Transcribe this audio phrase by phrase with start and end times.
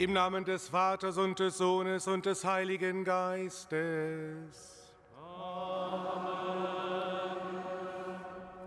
[0.00, 4.94] Im Namen des Vaters und des Sohnes und des Heiligen Geistes.
[5.14, 6.16] Amen.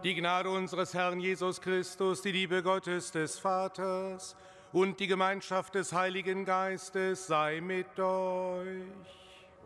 [0.03, 4.35] Die Gnade unseres Herrn Jesus Christus, die Liebe Gottes des Vaters
[4.73, 8.83] und die Gemeinschaft des Heiligen Geistes sei mit euch.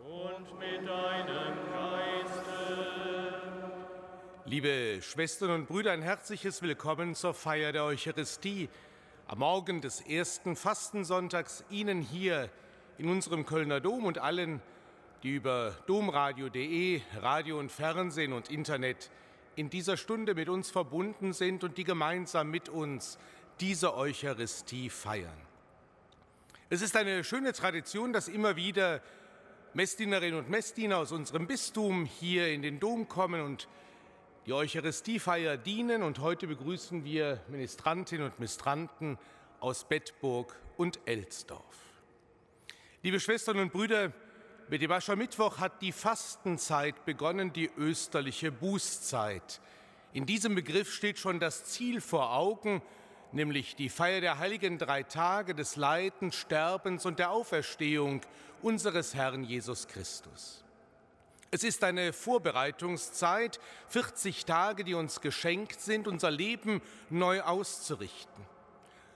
[0.06, 2.48] Und mit deinem Geiste.
[4.46, 8.70] Liebe Schwestern und Brüder, ein herzliches Willkommen zur Feier der Eucharistie
[9.28, 12.48] am Morgen des ersten Fastensonntags Ihnen hier
[12.96, 14.62] in unserem Kölner Dom und allen,
[15.22, 19.10] die über domradio.de, Radio und Fernsehen und Internet
[19.54, 23.18] in dieser Stunde mit uns verbunden sind und die gemeinsam mit uns
[23.60, 25.36] diese Eucharistie feiern.
[26.70, 29.02] Es ist eine schöne Tradition, dass immer wieder
[29.74, 33.68] Messdienerinnen und Messdiener aus unserem Bistum hier in den Dom kommen und
[34.48, 39.18] die Eucharistiefeier dienen und heute begrüßen wir Ministrantinnen und Ministranten
[39.60, 41.76] aus Bettburg und Elsdorf.
[43.02, 44.10] Liebe Schwestern und Brüder,
[44.70, 49.60] mit dem Aschermittwoch hat die Fastenzeit begonnen, die österliche Bußzeit.
[50.14, 52.80] In diesem Begriff steht schon das Ziel vor Augen,
[53.32, 58.22] nämlich die Feier der heiligen drei Tage des Leidens, Sterbens und der Auferstehung
[58.62, 60.64] unseres Herrn Jesus Christus.
[61.50, 63.58] Es ist eine Vorbereitungszeit,
[63.88, 68.44] 40 Tage, die uns geschenkt sind, unser Leben neu auszurichten.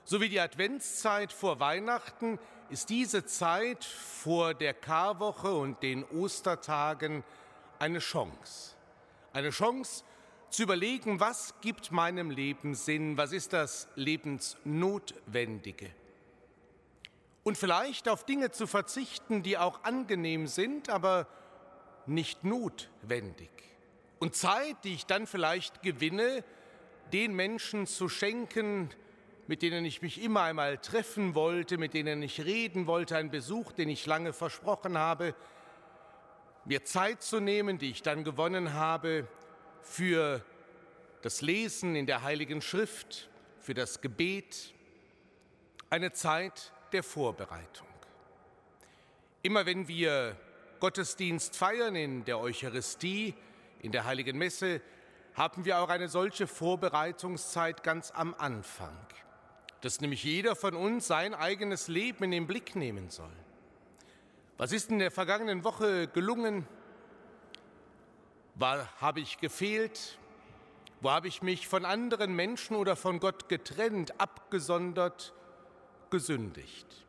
[0.04, 2.38] So wie die Adventszeit vor Weihnachten
[2.70, 7.22] ist diese Zeit vor der Karwoche und den Ostertagen
[7.78, 8.76] eine Chance.
[9.34, 10.02] Eine Chance
[10.48, 15.90] zu überlegen, was gibt meinem Leben Sinn, was ist das Lebensnotwendige.
[17.44, 21.26] Und vielleicht auf Dinge zu verzichten, die auch angenehm sind, aber
[22.06, 23.50] nicht notwendig.
[24.18, 26.44] Und Zeit, die ich dann vielleicht gewinne,
[27.12, 28.90] den Menschen zu schenken,
[29.46, 33.72] mit denen ich mich immer einmal treffen wollte, mit denen ich reden wollte, ein Besuch,
[33.72, 35.34] den ich lange versprochen habe,
[36.64, 39.26] mir Zeit zu nehmen, die ich dann gewonnen habe,
[39.82, 40.44] für
[41.22, 43.28] das Lesen in der Heiligen Schrift,
[43.58, 44.72] für das Gebet,
[45.90, 47.88] eine Zeit der Vorbereitung.
[49.42, 50.36] Immer wenn wir
[50.82, 53.34] Gottesdienst feiern, in der Eucharistie,
[53.82, 54.80] in der Heiligen Messe,
[55.32, 58.98] haben wir auch eine solche Vorbereitungszeit ganz am Anfang,
[59.80, 63.30] dass nämlich jeder von uns sein eigenes Leben in den Blick nehmen soll.
[64.58, 66.66] Was ist in der vergangenen Woche gelungen?
[68.56, 70.18] War, habe ich gefehlt?
[71.00, 75.32] Wo habe ich mich von anderen Menschen oder von Gott getrennt, abgesondert,
[76.10, 77.06] gesündigt?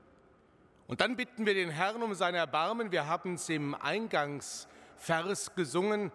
[0.87, 2.91] Und dann bitten wir den Herrn um sein Erbarmen.
[2.91, 4.67] Wir haben es im Eingangsvers
[5.03, 6.13] Vers gesungen,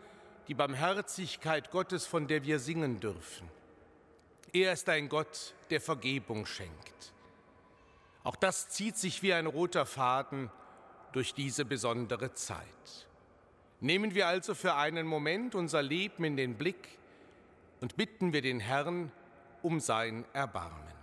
[0.48, 3.46] die Barmherzigkeit Gottes, von der wir singen dürfen.
[4.54, 7.12] Er ist ein Gott, der Vergebung schenkt.
[8.24, 10.50] Auch das zieht sich wie ein roter Faden
[11.12, 12.56] durch diese besondere Zeit.
[13.80, 16.98] Nehmen wir also für einen Moment unser Leben in den Blick
[17.82, 19.12] und bitten wir den Herrn
[19.60, 20.97] um sein Erbarmen.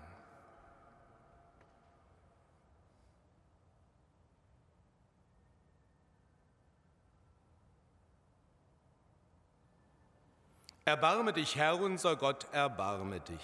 [10.87, 13.41] Erbarme dich, Herr unser Gott, erbarme dich.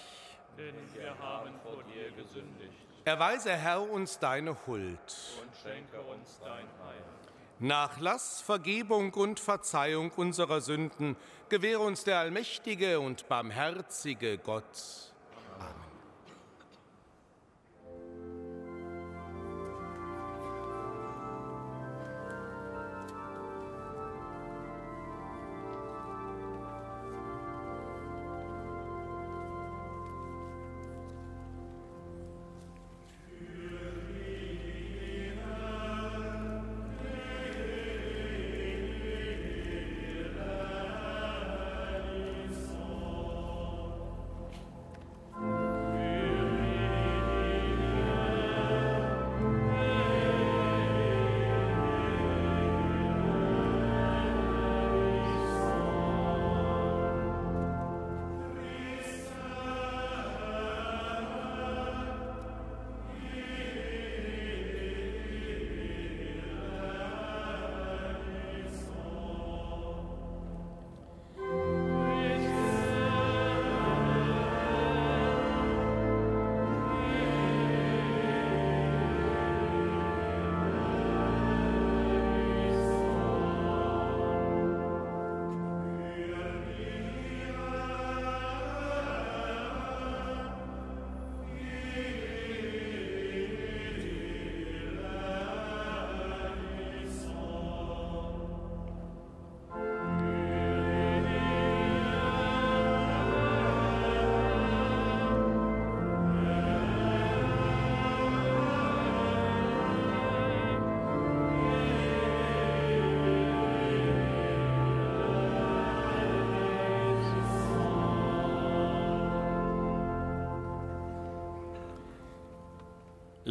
[0.59, 2.71] Denn wir haben vor dir gesündigt.
[3.03, 4.99] Erweise, Herr, uns deine Huld.
[5.41, 7.03] Und schenke uns dein Heil.
[7.57, 11.17] Nachlass, Vergebung und Verzeihung unserer Sünden
[11.49, 15.10] gewähre uns der allmächtige und barmherzige Gott.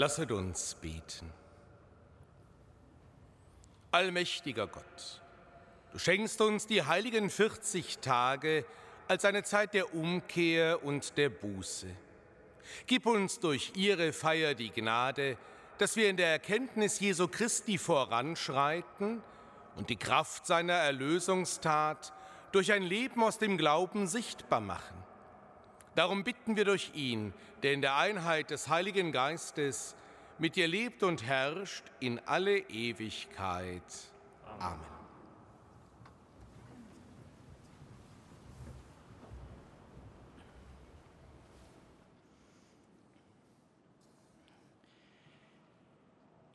[0.00, 1.30] Lasset uns beten.
[3.90, 5.20] Allmächtiger Gott,
[5.92, 8.64] du schenkst uns die heiligen 40 Tage
[9.08, 11.88] als eine Zeit der Umkehr und der Buße.
[12.86, 15.36] Gib uns durch ihre Feier die Gnade,
[15.76, 19.22] dass wir in der Erkenntnis Jesu Christi voranschreiten
[19.76, 22.14] und die Kraft seiner Erlösungstat
[22.52, 24.96] durch ein Leben aus dem Glauben sichtbar machen.
[25.94, 29.94] Darum bitten wir durch ihn, der in der Einheit des Heiligen Geistes
[30.38, 33.82] mit dir lebt und herrscht in alle Ewigkeit.
[34.58, 35.00] Amen.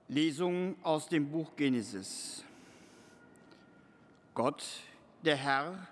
[0.08, 2.44] Lesung aus dem Buch Genesis.
[4.34, 4.64] Gott,
[5.24, 5.88] der Herr,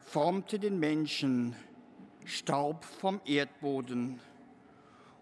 [0.00, 1.56] formte den Menschen
[2.24, 4.20] Staub vom Erdboden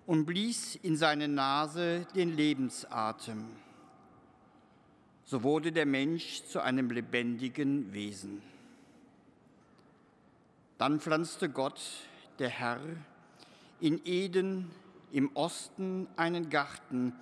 [0.06, 3.44] und blies in seine Nase den Lebensatem.
[5.24, 8.42] So wurde der Mensch zu einem lebendigen Wesen.
[10.78, 11.80] Dann pflanzte Gott,
[12.38, 12.80] der Herr,
[13.80, 14.70] in Eden
[15.12, 17.14] im Osten einen Garten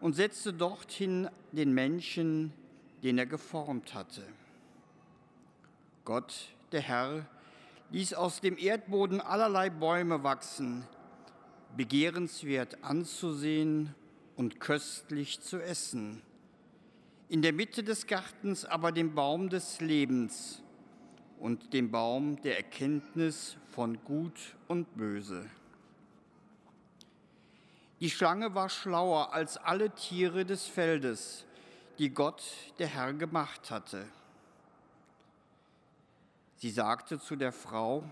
[0.00, 2.52] und setzte dorthin den Menschen,
[3.02, 4.22] den er geformt hatte.
[6.04, 7.26] Gott, der Herr,
[7.90, 10.84] ließ aus dem Erdboden allerlei Bäume wachsen,
[11.76, 13.94] begehrenswert anzusehen
[14.36, 16.22] und köstlich zu essen.
[17.28, 20.62] In der Mitte des Gartens aber den Baum des Lebens
[21.38, 25.46] und den Baum der Erkenntnis von Gut und Böse.
[28.00, 31.44] Die Schlange war schlauer als alle Tiere des Feldes,
[31.98, 32.42] die Gott,
[32.78, 34.04] der Herr, gemacht hatte.
[36.56, 38.04] Sie sagte zu der Frau,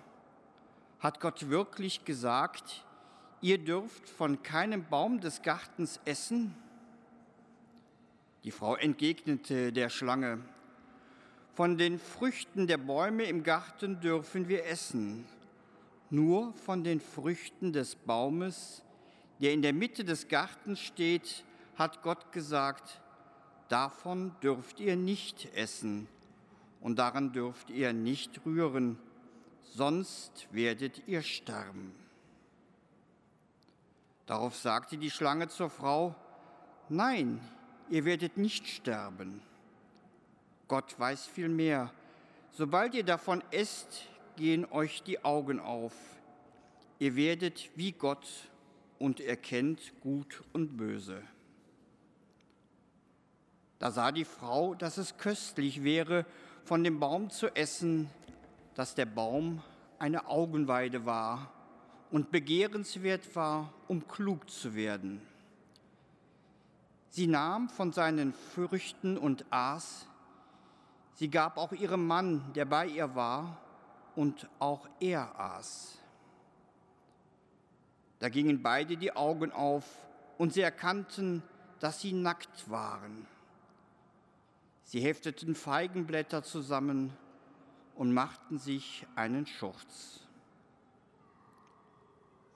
[1.00, 2.84] hat Gott wirklich gesagt,
[3.42, 6.54] ihr dürft von keinem Baum des Gartens essen?
[8.44, 10.38] Die Frau entgegnete der Schlange,
[11.54, 15.26] von den Früchten der Bäume im Garten dürfen wir essen,
[16.08, 18.82] nur von den Früchten des Baumes,
[19.40, 21.44] der in der Mitte des Gartens steht,
[21.74, 23.02] hat Gott gesagt,
[23.68, 26.08] davon dürft ihr nicht essen
[26.80, 28.98] und daran dürft ihr nicht rühren,
[29.62, 32.01] sonst werdet ihr sterben.
[34.32, 36.14] Darauf sagte die Schlange zur Frau,
[36.88, 37.38] Nein,
[37.90, 39.42] ihr werdet nicht sterben.
[40.68, 41.92] Gott weiß viel mehr.
[42.50, 45.92] Sobald ihr davon esst, gehen euch die Augen auf.
[46.98, 48.26] Ihr werdet wie Gott
[48.98, 51.20] und erkennt Gut und Böse.
[53.80, 56.24] Da sah die Frau, dass es köstlich wäre,
[56.64, 58.08] von dem Baum zu essen,
[58.76, 59.62] dass der Baum
[59.98, 61.52] eine Augenweide war
[62.12, 65.20] und begehrenswert war, um klug zu werden.
[67.08, 70.06] Sie nahm von seinen Früchten und aß.
[71.14, 73.58] Sie gab auch ihrem Mann, der bei ihr war,
[74.14, 75.98] und auch er aß.
[78.18, 79.84] Da gingen beide die Augen auf
[80.36, 81.42] und sie erkannten,
[81.80, 83.26] dass sie nackt waren.
[84.84, 87.12] Sie hefteten Feigenblätter zusammen
[87.94, 90.21] und machten sich einen Schurz.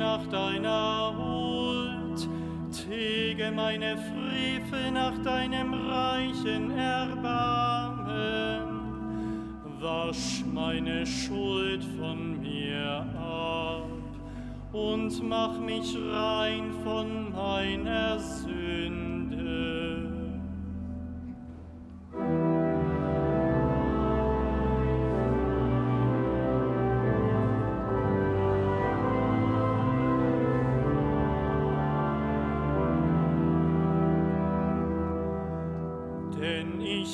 [0.00, 2.28] Nach deiner Huld,
[2.72, 8.08] tilge meine Frevel nach deinem reichen Erbarmen,
[9.78, 13.86] wasch meine Schuld von mir ab
[14.72, 18.59] und mach mich rein von meiner Sünde.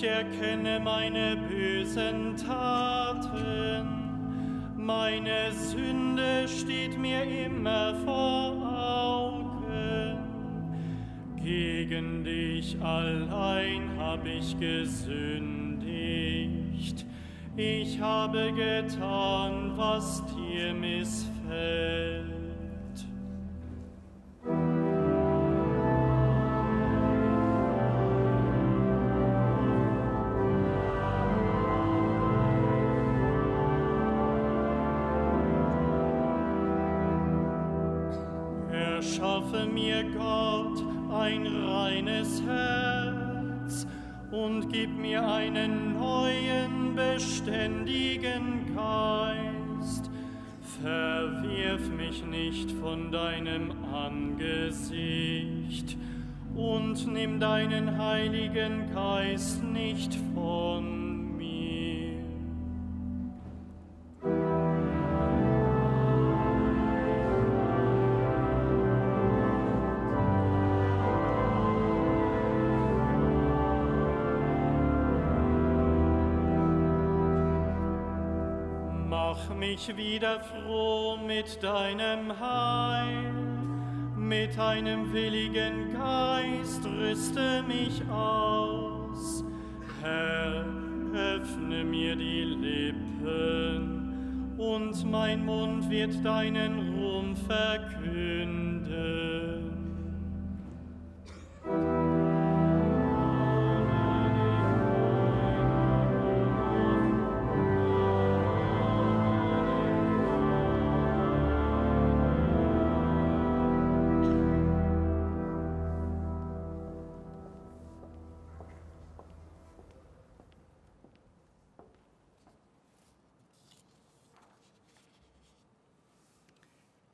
[0.03, 3.87] Erkenne meine bösen Taten.
[4.77, 10.19] Meine Sünde steht mir immer vor Augen.
[11.43, 15.17] Gegen dich allein habe ich gesündigt.
[17.57, 22.26] Ich habe getan, was dir missfällt.
[52.25, 55.97] Mich nicht von deinem Angesicht.
[56.55, 60.96] Und nimm deinen Heiligen Geist nicht von
[79.77, 83.31] mich wieder froh mit deinem Heil,
[84.17, 89.45] mit einem willigen Geist rüste mich aus.
[90.01, 90.65] Herr,
[91.13, 93.35] öffne mir die Lippen,
[94.57, 98.57] und mein Mund wird deinen Ruhm verkünden.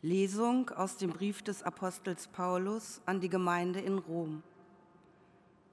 [0.04, 4.42] Lesung aus dem Brief des Apostels Paulus an die Gemeinde in Rom.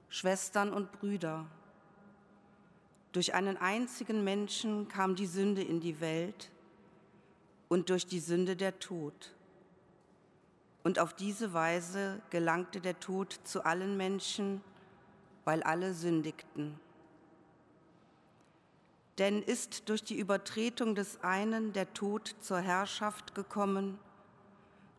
[0.08, 1.46] Schwestern und Brüder,
[3.10, 6.52] Durch einen einzigen Menschen kam die Sünde in die Welt
[7.68, 9.34] und durch die Sünde der Tod.
[10.84, 14.60] Und auf diese Weise gelangte der Tod zu allen Menschen,
[15.44, 16.78] weil alle sündigten.
[19.18, 23.98] Denn ist durch die Übertretung des einen der Tod zur Herrschaft gekommen,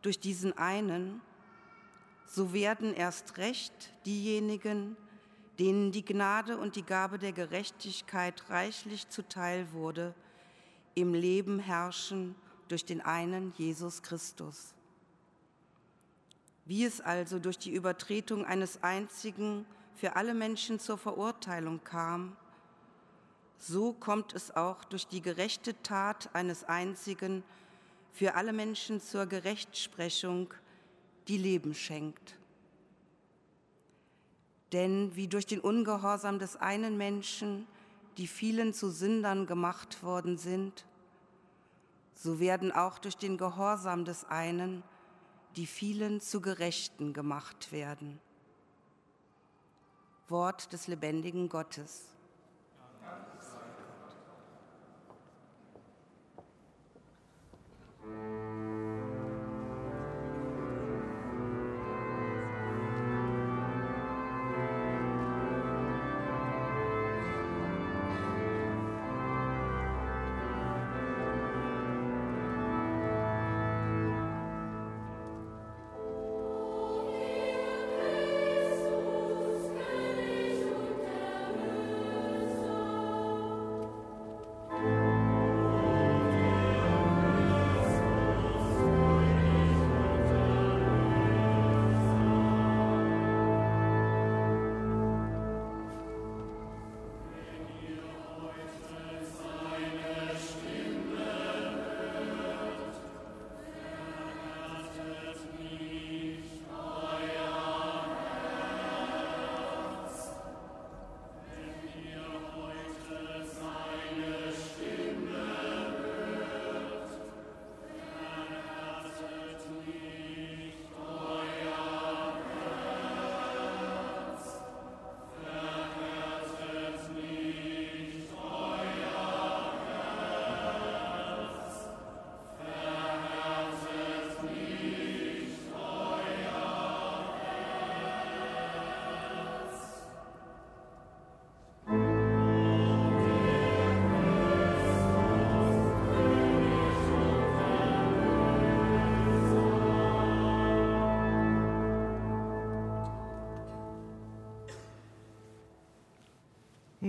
[0.01, 1.21] durch diesen einen,
[2.25, 4.95] so werden erst recht diejenigen,
[5.59, 10.15] denen die Gnade und die Gabe der Gerechtigkeit reichlich zuteil wurde,
[10.95, 12.35] im Leben herrschen
[12.67, 14.73] durch den einen Jesus Christus.
[16.65, 22.35] Wie es also durch die Übertretung eines einzigen für alle Menschen zur Verurteilung kam,
[23.57, 27.43] so kommt es auch durch die gerechte Tat eines einzigen
[28.11, 30.53] für alle Menschen zur Gerechtsprechung,
[31.27, 32.35] die Leben schenkt.
[34.73, 37.67] Denn wie durch den Ungehorsam des einen Menschen
[38.17, 40.85] die vielen zu Sündern gemacht worden sind,
[42.13, 44.83] so werden auch durch den Gehorsam des einen
[45.55, 48.21] die vielen zu Gerechten gemacht werden.
[50.29, 52.10] Wort des lebendigen Gottes.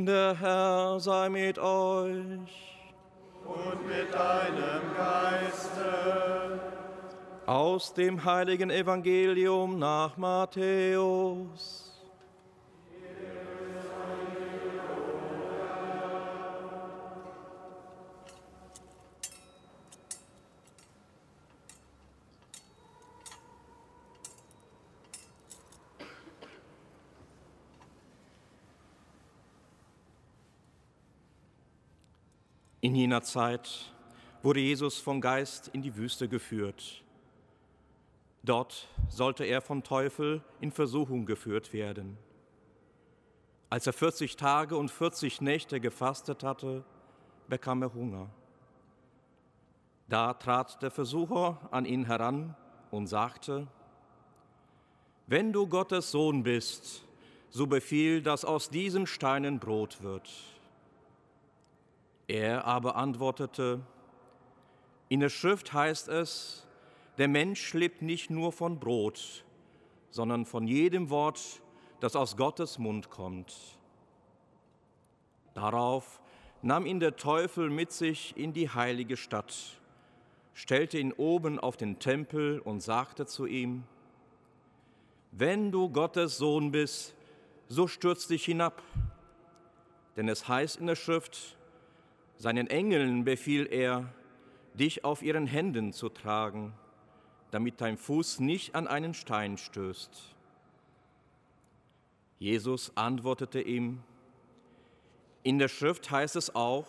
[0.07, 2.81] Der Herr sei mit euch.
[3.45, 6.61] Und mit deinem Geiste.
[7.47, 11.92] Aus dem heiligen Evangelium nach Matthäus.
[32.85, 33.93] In jener Zeit
[34.43, 37.05] wurde Jesus vom Geist in die Wüste geführt.
[38.43, 42.19] Dort sollte er vom Teufel in Versuchung geführt werden.
[43.71, 46.83] Als er 40 Tage und 40 Nächte gefastet hatte,
[47.47, 48.29] bekam er Hunger.
[50.09, 52.57] Da trat der Versucher an ihn heran
[52.91, 53.69] und sagte,
[55.29, 57.05] Wenn du Gottes Sohn bist,
[57.49, 60.29] so befiehl, dass aus diesen Steinen Brot wird.
[62.29, 63.81] Er aber antwortete,
[65.09, 66.67] in der Schrift heißt es,
[67.19, 69.45] der Mensch lebt nicht nur von Brot,
[70.11, 71.61] sondern von jedem Wort,
[72.01, 73.55] das aus Gottes Mund kommt.
[75.55, 76.21] Darauf
[76.63, 79.55] nahm ihn der Teufel mit sich in die heilige Stadt,
[80.55, 83.85] stellte ihn oben auf den Tempel und sagte zu ihm,
[85.31, 87.15] Wenn du Gottes Sohn bist,
[87.69, 88.83] so stürz dich hinab,
[90.17, 91.57] denn es heißt in der Schrift,
[92.43, 94.13] seinen Engeln befiel er,
[94.75, 96.75] dich auf ihren Händen zu tragen,
[97.53, 100.35] damit dein Fuß nicht an einen Stein stößt.
[102.41, 104.03] Jesus antwortete ihm,
[105.45, 106.89] in der Schrift heißt es auch,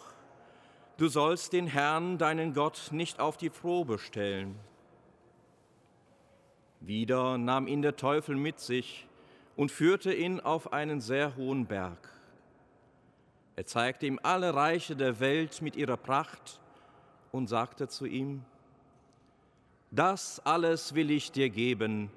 [0.97, 4.55] du sollst den Herrn, deinen Gott, nicht auf die Probe stellen.
[6.79, 9.07] Wieder nahm ihn der Teufel mit sich
[9.55, 12.12] und führte ihn auf einen sehr hohen Berg.
[13.55, 16.59] Er zeigte ihm alle Reiche der Welt mit ihrer Pracht
[17.31, 18.43] und sagte zu ihm,
[19.91, 22.09] das alles will ich dir geben,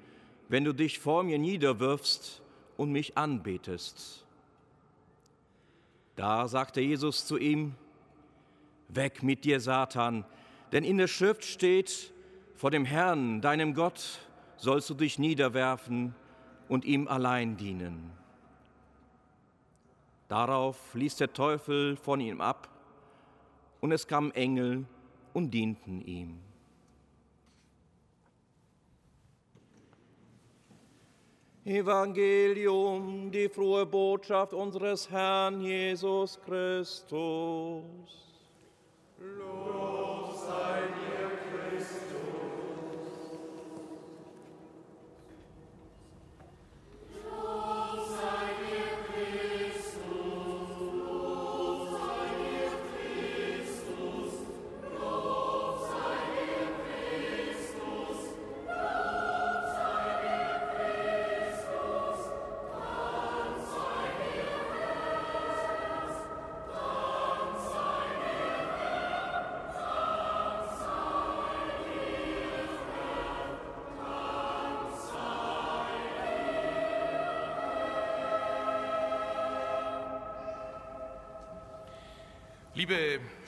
[0.49, 2.41] wenn du dich vor mir niederwirfst
[2.75, 4.25] und mich anbetest.
[6.15, 7.75] Da sagte Jesus zu ihm,
[8.89, 10.25] Weg mit dir, Satan,
[10.71, 12.13] denn in der Schrift steht,
[12.55, 14.21] vor dem Herrn, deinem Gott,
[14.55, 16.15] sollst du dich niederwerfen
[16.67, 18.11] und ihm allein dienen.
[20.27, 22.69] Darauf ließ der Teufel von ihm ab,
[23.79, 24.85] und es kamen Engel
[25.33, 26.39] und dienten ihm.
[31.63, 37.13] Evangelium, die frohe Botschaft unseres Herrn Jesus Christus.
[39.19, 40.06] Lob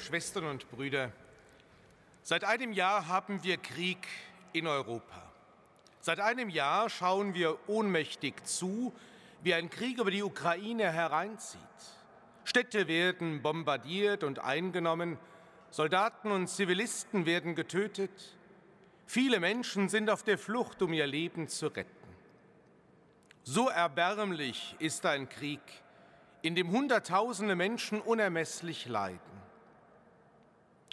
[0.09, 1.11] Schwestern und Brüder,
[2.23, 4.07] seit einem Jahr haben wir Krieg
[4.53, 5.21] in Europa.
[6.01, 8.91] Seit einem Jahr schauen wir ohnmächtig zu,
[9.43, 11.61] wie ein Krieg über die Ukraine hereinzieht.
[12.43, 15.19] Städte werden bombardiert und eingenommen,
[15.69, 18.35] Soldaten und Zivilisten werden getötet,
[19.05, 22.15] viele Menschen sind auf der Flucht, um ihr Leben zu retten.
[23.43, 25.61] So erbärmlich ist ein Krieg,
[26.41, 29.38] in dem Hunderttausende Menschen unermesslich leiden.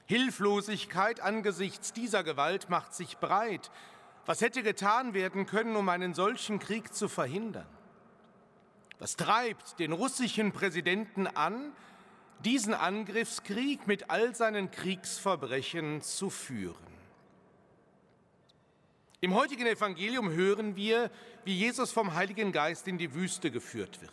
[0.07, 3.71] Hilflosigkeit angesichts dieser Gewalt macht sich breit.
[4.25, 7.67] Was hätte getan werden können, um einen solchen Krieg zu verhindern?
[8.99, 11.73] Was treibt den russischen Präsidenten an,
[12.45, 16.97] diesen Angriffskrieg mit all seinen Kriegsverbrechen zu führen?
[19.21, 21.11] Im heutigen Evangelium hören wir,
[21.45, 24.13] wie Jesus vom Heiligen Geist in die Wüste geführt wird.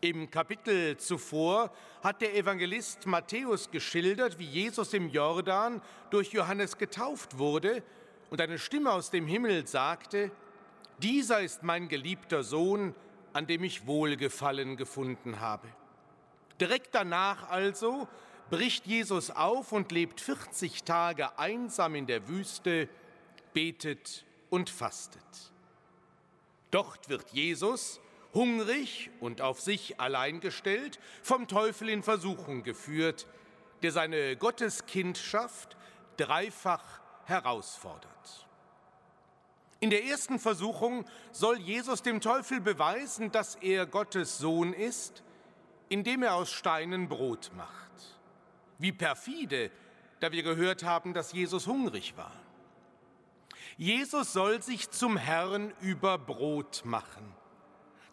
[0.00, 1.72] Im Kapitel zuvor
[2.04, 7.82] hat der Evangelist Matthäus geschildert, wie Jesus im Jordan durch Johannes getauft wurde
[8.30, 10.30] und eine Stimme aus dem Himmel sagte,
[10.98, 12.94] dieser ist mein geliebter Sohn,
[13.32, 15.66] an dem ich Wohlgefallen gefunden habe.
[16.60, 18.06] Direkt danach also
[18.50, 22.88] bricht Jesus auf und lebt 40 Tage einsam in der Wüste,
[23.52, 25.22] betet und fastet.
[26.70, 28.00] Dort wird Jesus
[28.34, 33.26] hungrig und auf sich allein gestellt, vom Teufel in Versuchung geführt,
[33.82, 35.76] der seine Gotteskindschaft
[36.16, 38.46] dreifach herausfordert.
[39.80, 45.22] In der ersten Versuchung soll Jesus dem Teufel beweisen, dass er Gottes Sohn ist,
[45.88, 48.18] indem er aus Steinen Brot macht.
[48.78, 49.70] Wie perfide,
[50.20, 52.32] da wir gehört haben, dass Jesus hungrig war.
[53.76, 57.37] Jesus soll sich zum Herrn über Brot machen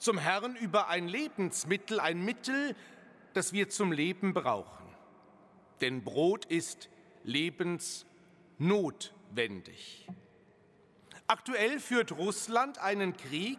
[0.05, 2.75] zum Herrn über ein Lebensmittel, ein Mittel,
[3.33, 4.85] das wir zum Leben brauchen.
[5.81, 6.89] Denn Brot ist
[7.23, 10.07] lebensnotwendig.
[11.25, 13.57] Aktuell führt Russland einen Krieg,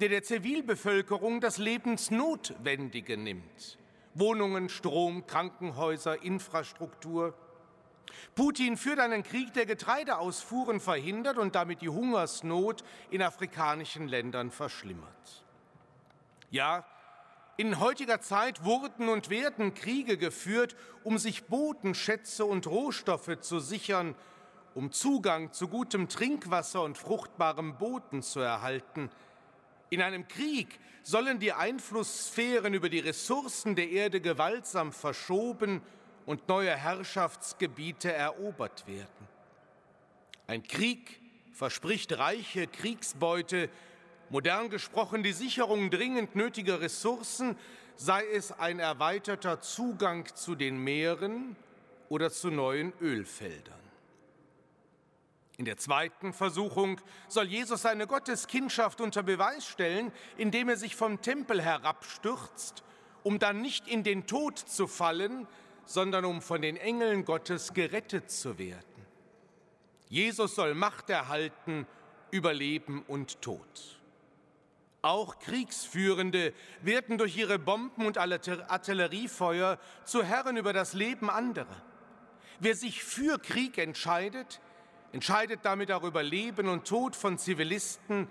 [0.00, 3.76] der der Zivilbevölkerung das Lebensnotwendige nimmt.
[4.14, 7.34] Wohnungen, Strom, Krankenhäuser, Infrastruktur.
[8.34, 15.42] Putin führt einen Krieg, der Getreideausfuhren verhindert und damit die Hungersnot in afrikanischen Ländern verschlimmert.
[16.52, 16.84] Ja,
[17.56, 24.14] in heutiger Zeit wurden und werden Kriege geführt, um sich Bodenschätze und Rohstoffe zu sichern,
[24.74, 29.10] um Zugang zu gutem Trinkwasser und fruchtbarem Boden zu erhalten.
[29.88, 35.80] In einem Krieg sollen die Einflusssphären über die Ressourcen der Erde gewaltsam verschoben
[36.26, 39.28] und neue Herrschaftsgebiete erobert werden.
[40.46, 41.18] Ein Krieg
[41.52, 43.70] verspricht reiche Kriegsbeute,
[44.32, 47.54] Modern gesprochen die Sicherung dringend nötiger Ressourcen,
[47.96, 51.54] sei es ein erweiterter Zugang zu den Meeren
[52.08, 53.78] oder zu neuen Ölfeldern.
[55.58, 61.20] In der zweiten Versuchung soll Jesus seine Gotteskindschaft unter Beweis stellen, indem er sich vom
[61.20, 62.82] Tempel herabstürzt,
[63.24, 65.46] um dann nicht in den Tod zu fallen,
[65.84, 68.82] sondern um von den Engeln Gottes gerettet zu werden.
[70.08, 71.86] Jesus soll Macht erhalten
[72.30, 74.01] über Leben und Tod.
[75.02, 81.82] Auch Kriegsführende werden durch ihre Bomben und Artilleriefeuer zu Herren über das Leben anderer.
[82.60, 84.60] Wer sich für Krieg entscheidet,
[85.10, 88.30] entscheidet damit auch über Leben und Tod von Zivilisten,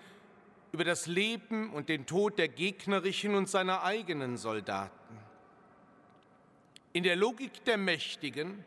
[0.71, 5.17] über das Leben und den Tod der gegnerischen und seiner eigenen Soldaten.
[6.93, 8.63] In der Logik der Mächtigen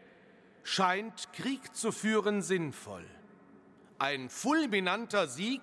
[0.62, 3.06] scheint Krieg zu führen sinnvoll.
[3.98, 5.62] Ein fulminanter Sieg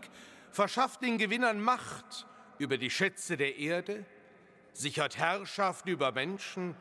[0.49, 2.25] verschafft den Gewinnern Macht
[2.61, 4.05] über die Schätze der Erde,
[4.71, 6.75] sichert Herrschaft über Menschen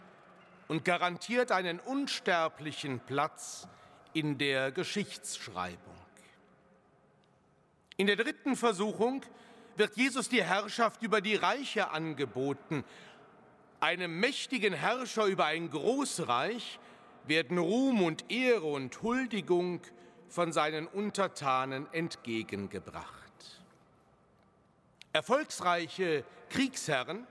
[0.69, 3.67] und garantiert einen unsterblichen Platz
[4.13, 5.79] in der Geschichtsschreibung.
[7.97, 9.25] In der dritten Versuchung
[9.77, 12.85] wird Jesus die Herrschaft über die Reiche angeboten.
[13.81, 16.79] Einem mächtigen Herrscher über ein Großreich
[17.27, 19.81] werden Ruhm und Ehre und Huldigung
[20.29, 23.20] von seinen Untertanen entgegengebracht.
[25.13, 27.27] Erfolgsreiche Kriegsherren,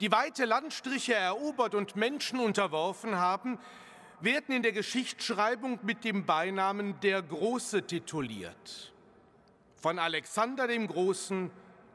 [0.00, 3.58] die weite Landstriche erobert und Menschen unterworfen haben,
[4.20, 8.92] werden in der Geschichtsschreibung mit dem Beinamen der Große tituliert.
[9.76, 11.50] Von Alexander dem Großen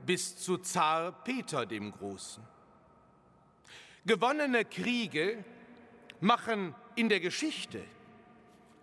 [0.06, 2.44] bis zu Zar Peter dem Großen.
[4.06, 5.44] Gewonnene Kriege
[6.20, 7.84] machen in der Geschichte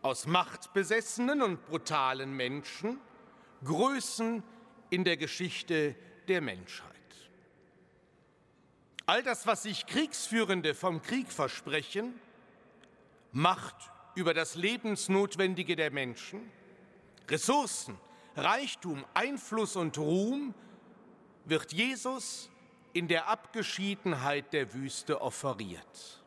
[0.03, 3.01] aus machtbesessenen und brutalen Menschen
[3.65, 4.43] Größen
[4.91, 5.97] in der Geschichte
[6.29, 6.93] der Menschheit.
[9.07, 12.21] All das, was sich Kriegsführende vom Krieg versprechen,
[13.33, 13.77] Macht
[14.15, 16.51] über das Lebensnotwendige der Menschen,
[17.29, 17.99] Ressourcen,
[18.35, 20.55] Reichtum, Einfluss und Ruhm,
[21.45, 22.49] wird Jesus
[22.95, 26.25] in der Abgeschiedenheit der Wüste offeriert.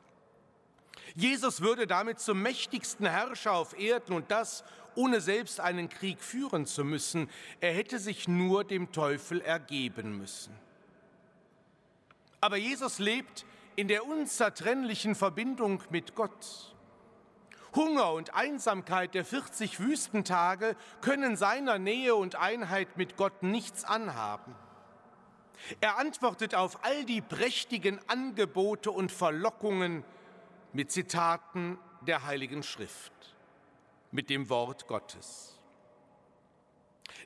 [1.16, 4.64] Jesus würde damit zum mächtigsten Herrscher auf Erden und das
[5.00, 7.30] ohne selbst einen Krieg führen zu müssen.
[7.62, 10.54] Er hätte sich nur dem Teufel ergeben müssen.
[12.42, 13.46] Aber Jesus lebt
[13.78, 16.76] in der unzertrennlichen Verbindung mit Gott.
[17.74, 24.54] Hunger und Einsamkeit der 40 Wüstentage können seiner Nähe und Einheit mit Gott nichts anhaben.
[25.80, 30.04] Er antwortet auf all die prächtigen Angebote und Verlockungen
[30.74, 33.14] mit Zitaten der Heiligen Schrift
[34.12, 35.60] mit dem Wort Gottes.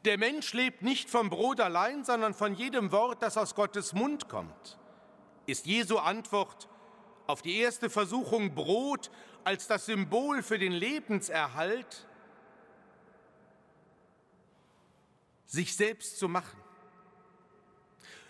[0.05, 4.27] Der Mensch lebt nicht vom Brot allein, sondern von jedem Wort, das aus Gottes Mund
[4.27, 4.77] kommt.
[5.45, 6.67] Ist Jesu Antwort
[7.25, 9.11] auf die erste Versuchung Brot
[9.43, 12.05] als das Symbol für den Lebenserhalt,
[15.45, 16.59] sich selbst zu machen?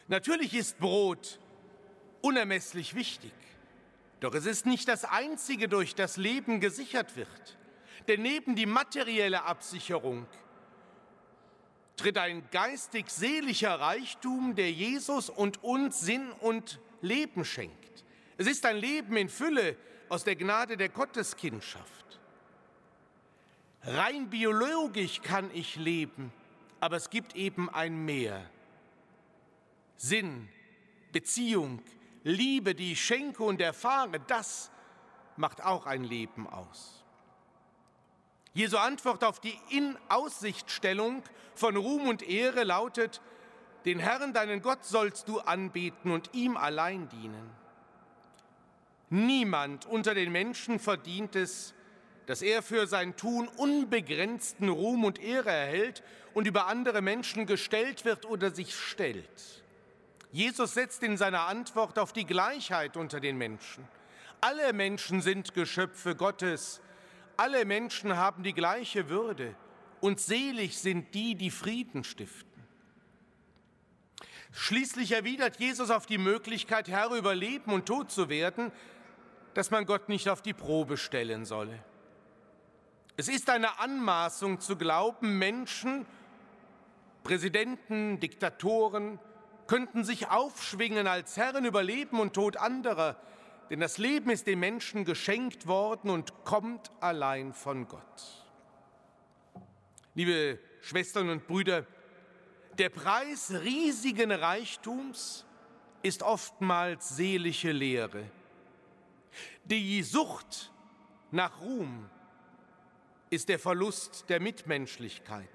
[0.07, 1.39] Natürlich ist Brot
[2.21, 3.33] unermesslich wichtig,
[4.19, 7.57] doch es ist nicht das Einzige, durch das Leben gesichert wird.
[8.07, 10.27] Denn neben die materielle Absicherung
[11.95, 18.03] tritt ein geistig-seelischer Reichtum, der Jesus und uns Sinn und Leben schenkt.
[18.37, 19.77] Es ist ein Leben in Fülle
[20.09, 22.19] aus der Gnade der Gotteskindschaft.
[23.83, 26.31] Rein biologisch kann ich leben,
[26.79, 28.49] aber es gibt eben ein Mehr.
[29.97, 30.49] Sinn,
[31.11, 31.81] Beziehung,
[32.23, 34.71] Liebe, die ich schenke und erfahre, das
[35.35, 37.02] macht auch ein Leben aus.
[38.53, 41.23] Jesu Antwort auf die In-Aussichtstellung
[41.55, 43.21] von Ruhm und Ehre lautet,
[43.85, 47.49] den Herrn, deinen Gott, sollst du anbeten und ihm allein dienen.
[49.09, 51.73] Niemand unter den Menschen verdient es,
[52.25, 58.05] dass er für sein Tun unbegrenzten Ruhm und Ehre erhält und über andere Menschen gestellt
[58.05, 59.63] wird oder sich stellt.
[60.31, 63.87] Jesus setzt in seiner Antwort auf die Gleichheit unter den Menschen.
[64.41, 66.81] Alle Menschen sind Geschöpfe Gottes
[67.37, 69.55] alle Menschen haben die gleiche Würde
[70.01, 72.51] und selig sind die, die Frieden stiften.
[74.51, 78.71] Schließlich erwidert Jesus auf die Möglichkeit, Herr über Leben und Tod zu werden,
[79.55, 81.83] dass man Gott nicht auf die Probe stellen solle.
[83.17, 86.05] Es ist eine Anmaßung zu glauben, Menschen,
[87.23, 89.19] Präsidenten, Diktatoren
[89.67, 93.15] könnten sich aufschwingen als Herren über Leben und Tod anderer,
[93.69, 98.43] denn das Leben ist den Menschen geschenkt worden und kommt allein von Gott.
[100.15, 101.86] Liebe Schwestern und Brüder,
[102.78, 105.45] der Preis riesigen Reichtums
[106.02, 108.26] ist oftmals seelische Lehre.
[109.63, 110.71] Die Sucht
[111.32, 112.10] nach Ruhm
[113.30, 115.47] ist der Verlust der Mitmenschlichkeit.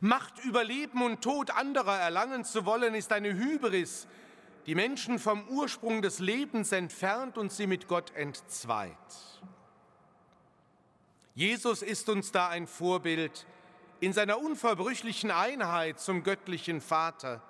[0.00, 4.08] Macht über Leben und Tod anderer erlangen zu wollen, ist eine Hybris,
[4.66, 8.90] die Menschen vom Ursprung des Lebens entfernt und sie mit Gott entzweit.
[11.34, 13.46] Jesus ist uns da ein Vorbild
[14.00, 17.42] in seiner unverbrüchlichen Einheit zum göttlichen Vater.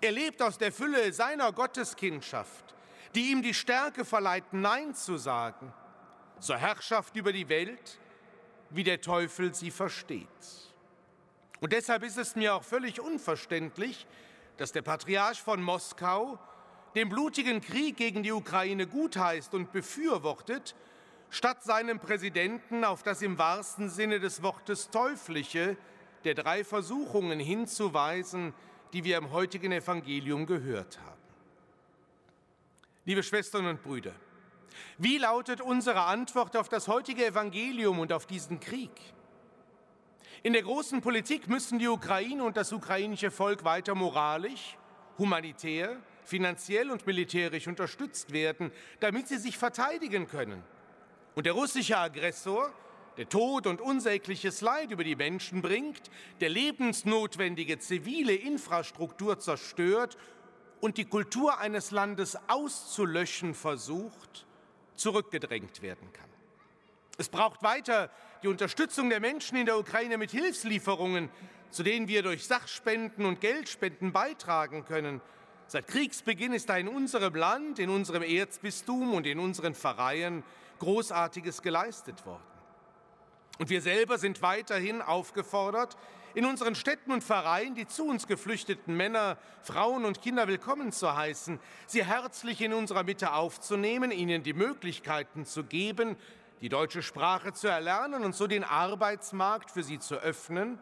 [0.00, 2.74] Er lebt aus der Fülle seiner Gotteskindschaft,
[3.14, 5.72] die ihm die Stärke verleiht, Nein zu sagen
[6.40, 7.98] zur Herrschaft über die Welt,
[8.70, 10.28] wie der Teufel sie versteht.
[11.60, 14.06] Und deshalb ist es mir auch völlig unverständlich,
[14.58, 16.38] dass der Patriarch von Moskau
[16.94, 20.74] den blutigen Krieg gegen die Ukraine gutheißt und befürwortet,
[21.30, 25.76] statt seinem Präsidenten auf das im wahrsten Sinne des Wortes teuflische
[26.24, 28.52] der drei Versuchungen hinzuweisen,
[28.92, 31.22] die wir im heutigen Evangelium gehört haben.
[33.04, 34.12] Liebe Schwestern und Brüder,
[34.98, 38.90] wie lautet unsere Antwort auf das heutige Evangelium und auf diesen Krieg?
[40.42, 44.76] In der großen Politik müssen die Ukraine und das ukrainische Volk weiter moralisch,
[45.18, 48.70] humanitär, finanziell und militärisch unterstützt werden,
[49.00, 50.62] damit sie sich verteidigen können.
[51.34, 52.72] Und der russische Aggressor,
[53.16, 56.02] der Tod und unsägliches Leid über die Menschen bringt,
[56.40, 60.16] der lebensnotwendige zivile Infrastruktur zerstört
[60.80, 64.46] und die Kultur eines Landes auszulöschen versucht,
[64.94, 66.30] zurückgedrängt werden kann.
[67.16, 68.10] Es braucht weiter
[68.42, 71.28] die Unterstützung der Menschen in der Ukraine mit Hilfslieferungen,
[71.70, 75.20] zu denen wir durch Sachspenden und Geldspenden beitragen können.
[75.66, 80.42] Seit Kriegsbeginn ist da in unserem Land, in unserem Erzbistum und in unseren Pfarreien
[80.78, 82.42] Großartiges geleistet worden.
[83.58, 85.96] Und wir selber sind weiterhin aufgefordert,
[86.34, 91.16] in unseren Städten und Vereinen die zu uns geflüchteten Männer, Frauen und Kinder willkommen zu
[91.16, 96.16] heißen, sie herzlich in unserer Mitte aufzunehmen, ihnen die Möglichkeiten zu geben,
[96.60, 100.78] die deutsche Sprache zu erlernen und so den Arbeitsmarkt für sie zu öffnen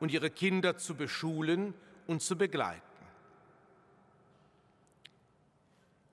[0.00, 1.74] und ihre Kinder zu beschulen
[2.06, 2.82] und zu begleiten.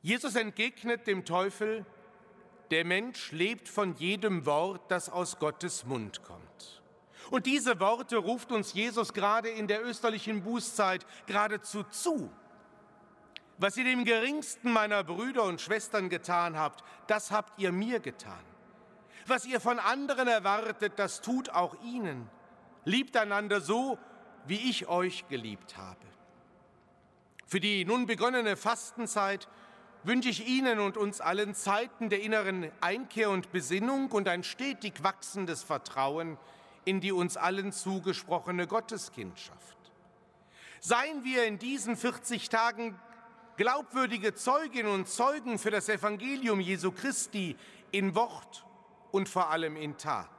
[0.01, 1.85] Jesus entgegnet dem Teufel,
[2.71, 6.81] der Mensch lebt von jedem Wort, das aus Gottes Mund kommt.
[7.31, 12.31] Und diese Worte ruft uns Jesus gerade in der österlichen Bußzeit geradezu zu.
[13.57, 18.48] Was ihr dem geringsten meiner Brüder und Schwestern getan habt, das habt ihr mir getan.
[19.29, 22.27] Was ihr von anderen erwartet, das tut auch ihnen.
[22.83, 23.99] Liebt einander so,
[24.47, 25.99] wie ich euch geliebt habe.
[27.45, 29.47] Für die nun begonnene Fastenzeit
[30.03, 35.03] wünsche ich Ihnen und uns allen Zeiten der inneren Einkehr und Besinnung und ein stetig
[35.03, 36.37] wachsendes Vertrauen
[36.85, 39.77] in die uns allen zugesprochene Gotteskindschaft.
[40.79, 42.99] Seien wir in diesen 40 Tagen
[43.57, 47.55] glaubwürdige Zeuginnen und Zeugen für das Evangelium Jesu Christi
[47.91, 48.65] in Wort
[49.11, 50.29] und vor allem in Tat.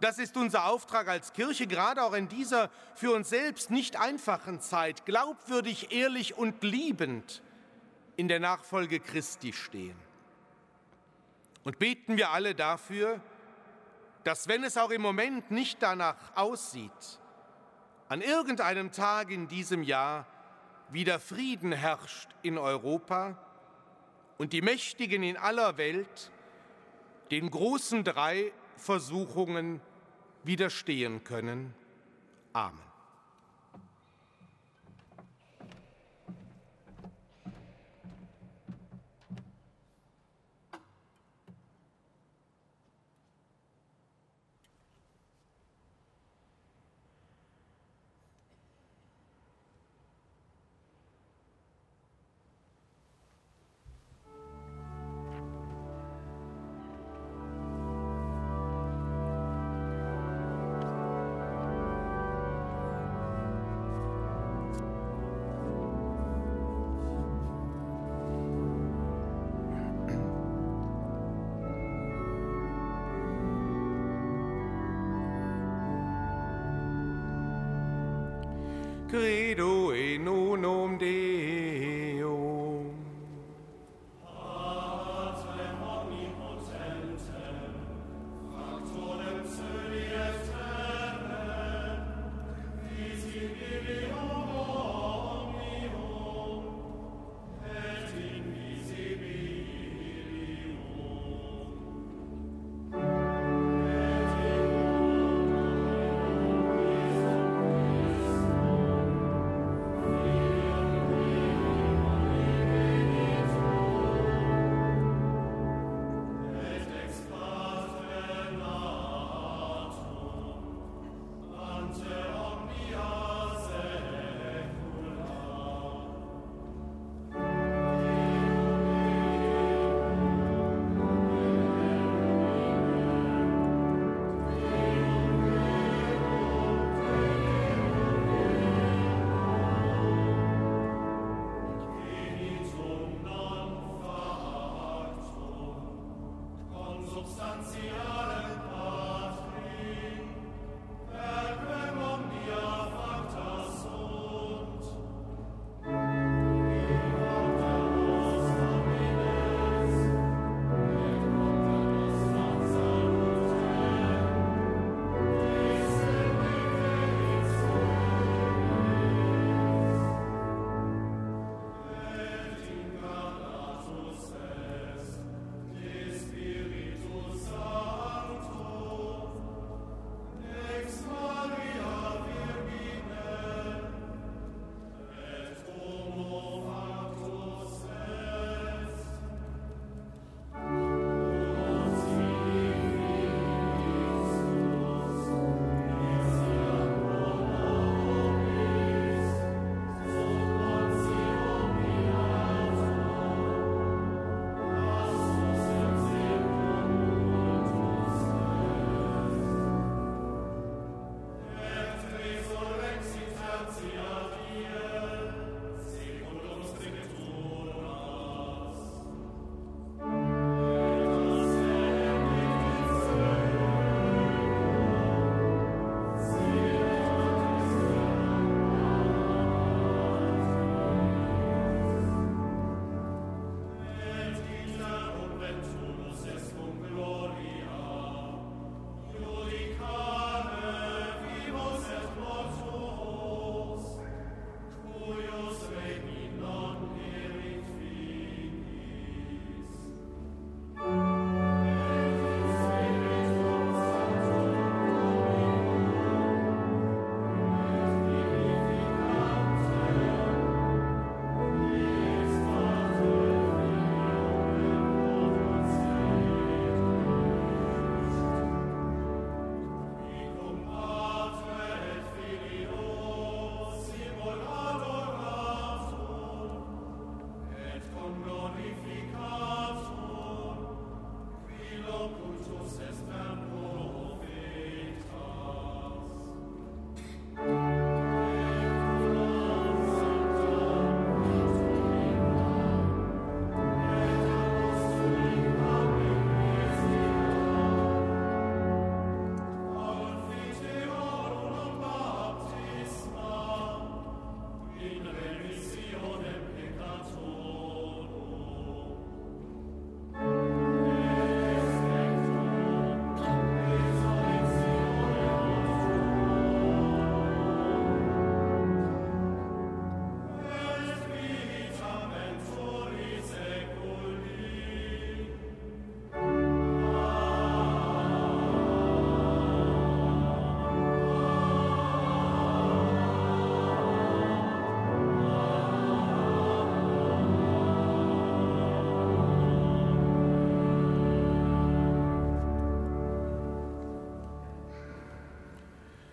[0.00, 4.60] Das ist unser Auftrag als Kirche, gerade auch in dieser für uns selbst nicht einfachen
[4.60, 7.42] Zeit, glaubwürdig, ehrlich und liebend
[8.16, 9.96] in der Nachfolge Christi stehen.
[11.64, 13.20] Und beten wir alle dafür,
[14.24, 16.90] dass wenn es auch im Moment nicht danach aussieht,
[18.08, 20.26] an irgendeinem Tag in diesem Jahr
[20.88, 23.38] wieder Frieden herrscht in Europa
[24.38, 26.30] und die Mächtigen in aller Welt
[27.30, 29.80] den großen drei Versuchungen
[30.44, 31.74] widerstehen können.
[32.52, 32.89] Amen.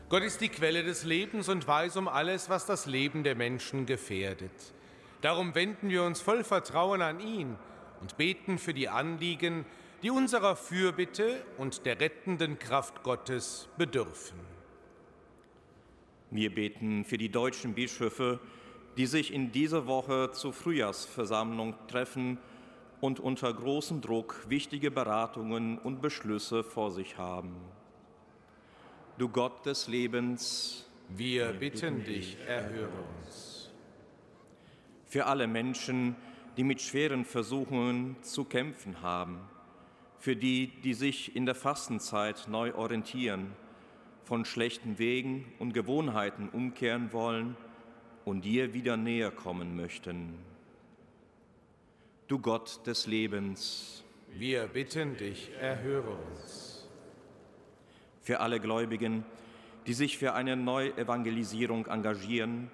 [0.10, 3.86] Gott ist die Quelle des Lebens und weiß um alles, was das Leben der Menschen
[3.86, 4.74] gefährdet.
[5.20, 7.58] Darum wenden wir uns voll Vertrauen an ihn
[8.00, 9.66] und beten für die Anliegen,
[10.04, 14.40] die unserer Fürbitte und der rettenden Kraft Gottes bedürfen.
[16.32, 18.40] Wir beten für die deutschen Bischöfe,
[18.96, 22.38] die sich in dieser Woche zur Frühjahrsversammlung treffen
[23.02, 27.56] und unter großem Druck wichtige Beratungen und Beschlüsse vor sich haben.
[29.18, 33.72] Du Gott des Lebens, wir bitten dich, erhöre uns.
[35.08, 36.16] Für alle Menschen,
[36.56, 39.40] die mit schweren Versuchungen zu kämpfen haben,
[40.20, 43.54] für die, die sich in der Fastenzeit neu orientieren,
[44.24, 47.58] von schlechten Wegen und Gewohnheiten umkehren wollen
[48.24, 50.38] und dir wieder näher kommen möchten.
[52.28, 54.04] Du Gott des Lebens,
[54.34, 56.67] wir bitten dich, erhöre uns.
[58.28, 59.24] Für alle Gläubigen,
[59.86, 62.70] die sich für eine Neuevangelisierung engagieren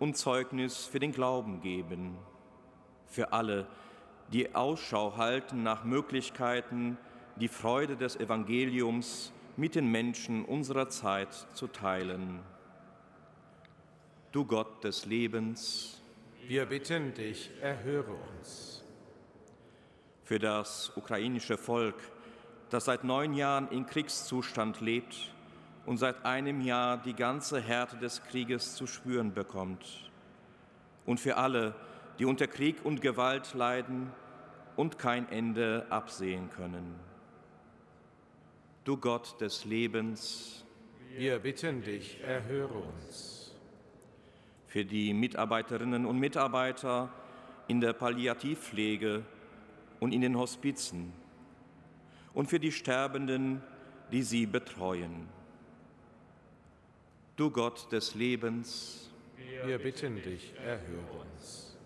[0.00, 2.18] und Zeugnis für den Glauben geben.
[3.06, 3.68] Für alle,
[4.32, 6.98] die Ausschau halten nach Möglichkeiten,
[7.36, 12.40] die Freude des Evangeliums mit den Menschen unserer Zeit zu teilen.
[14.32, 16.02] Du Gott des Lebens,
[16.48, 18.82] wir bitten dich, erhöre uns
[20.24, 21.94] für das ukrainische Volk,
[22.70, 25.32] das seit neun Jahren in Kriegszustand lebt
[25.86, 30.10] und seit einem Jahr die ganze Härte des Krieges zu spüren bekommt.
[31.06, 31.74] Und für alle,
[32.18, 34.12] die unter Krieg und Gewalt leiden
[34.76, 36.94] und kein Ende absehen können.
[38.84, 40.64] Du Gott des Lebens,
[41.16, 43.54] wir bitten dich, erhöre uns.
[44.66, 47.08] Für die Mitarbeiterinnen und Mitarbeiter
[47.66, 49.24] in der Palliativpflege,
[50.00, 51.12] und in den Hospizen
[52.38, 53.60] und für die Sterbenden,
[54.12, 55.28] die sie betreuen.
[57.34, 59.10] Du Gott des Lebens,
[59.64, 61.76] wir bitten dich, erhöre uns.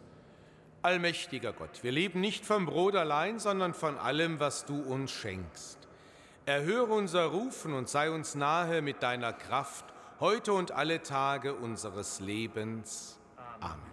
[0.83, 5.79] Allmächtiger Gott, wir leben nicht vom Brot allein, sondern von allem, was du uns schenkst.
[6.45, 9.87] Erhöre unser Rufen und sei uns nahe mit deiner Kraft,
[10.21, 13.19] heute und alle Tage unseres Lebens.
[13.61, 13.92] Amen.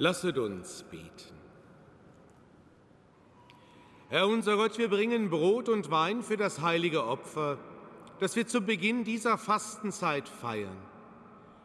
[0.00, 1.36] Lasset uns beten.
[4.10, 7.58] Herr unser Gott, wir bringen Brot und Wein für das heilige Opfer,
[8.20, 10.76] das wir zu Beginn dieser Fastenzeit feiern.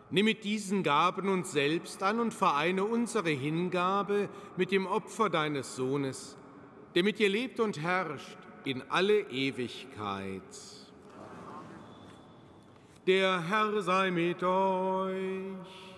[0.09, 5.75] Nimm mit diesen Gaben uns selbst an und vereine unsere Hingabe mit dem Opfer deines
[5.75, 6.35] Sohnes,
[6.95, 10.41] der mit dir lebt und herrscht in alle Ewigkeit.
[13.05, 15.92] Der Herr sei mit euch.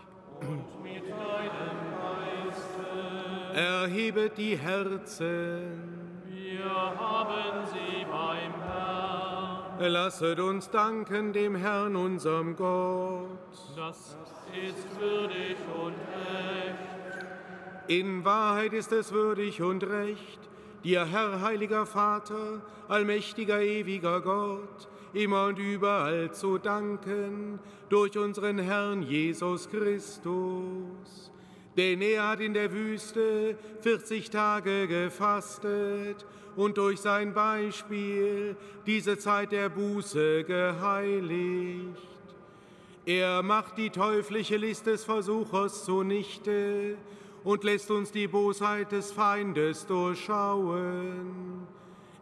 [3.55, 5.79] Erhebet die Herzen.
[6.25, 9.91] Wir haben sie beim Herrn.
[9.93, 13.29] Lasset uns danken dem Herrn, unserem Gott.
[13.77, 14.17] Das
[14.51, 17.87] ist würdig und recht.
[17.87, 20.49] In Wahrheit ist es würdig und recht,
[20.83, 29.01] dir, Herr, heiliger Vater, allmächtiger, ewiger Gott, immer und überall zu danken durch unseren Herrn
[29.01, 31.31] Jesus Christus
[31.77, 38.55] denn er hat in der Wüste 40 Tage gefastet und durch sein Beispiel
[38.85, 42.01] diese Zeit der Buße geheiligt.
[43.05, 46.97] Er macht die teuflische List des Versuchers zunichte
[47.43, 51.67] und lässt uns die Bosheit des Feindes durchschauen.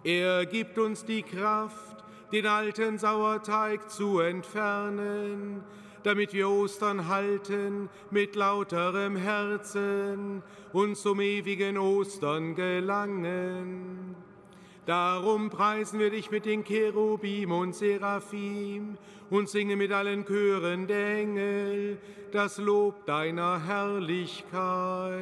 [0.04, 5.64] Er gibt uns die Kraft, den alten Sauerteig zu entfernen,
[6.04, 14.16] damit wir Ostern halten mit lauterem Herzen und zum ewigen Ostern gelangen.
[14.86, 18.98] Darum preisen wir dich mit den Cherubim und Seraphim
[19.30, 21.98] und singen mit allen Chören der Engel
[22.34, 25.22] das Lob deiner Herrlichkeit.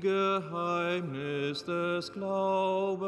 [0.00, 2.98] Geheimnis des Glaubens.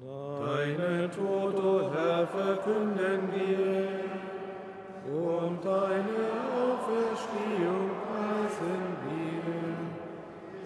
[0.00, 4.02] Deinen Tod, o oh Herr, verkünden wir
[5.06, 9.54] und deine Auferstehung preisen wir,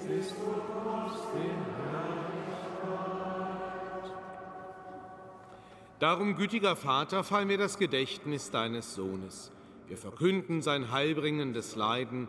[0.08, 1.60] bis du kommst in
[1.90, 3.26] Herrlichkeit.
[5.98, 9.52] Darum, gütiger Vater, fallen wir das Gedächtnis deines Sohnes.
[9.88, 12.28] Wir verkünden sein heilbringendes Leiden,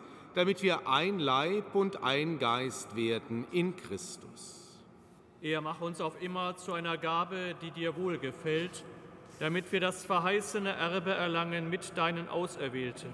[0.35, 4.79] damit wir ein Leib und ein Geist werden in Christus.
[5.41, 8.85] Er mach uns auf immer zu einer Gabe, die dir wohlgefällt,
[9.39, 13.09] damit wir das verheißene Erbe erlangen mit deinen Auserwählten,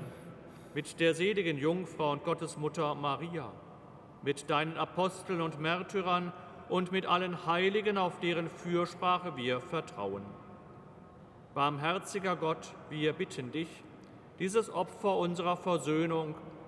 [0.74, 3.52] mit der seligen Jungfrau und Gottesmutter Maria,
[4.24, 6.34] mit deinen Aposteln und Märtyrern
[6.70, 10.24] und mit allen Heiligen, auf deren Fürsprache wir vertrauen.
[11.54, 13.70] Barmherziger Gott, wir bitten dich,
[14.38, 16.36] dieses Opfer unserer Versöhnung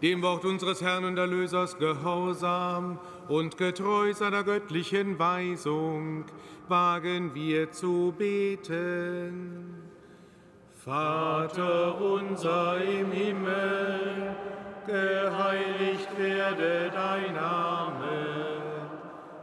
[0.00, 6.24] Dem Wort unseres Herrn und Erlösers gehorsam und getreu seiner göttlichen Weisung
[6.68, 9.82] wagen wir zu beten.
[10.72, 14.36] Vater unser im Himmel,
[14.86, 18.62] geheiligt werde dein Name,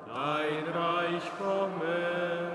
[0.07, 2.54] dein Reich komme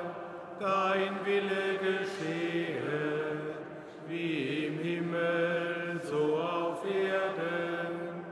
[0.60, 2.82] dein Wille geschehe,
[4.06, 8.24] wie im Himmel, so auf Erden.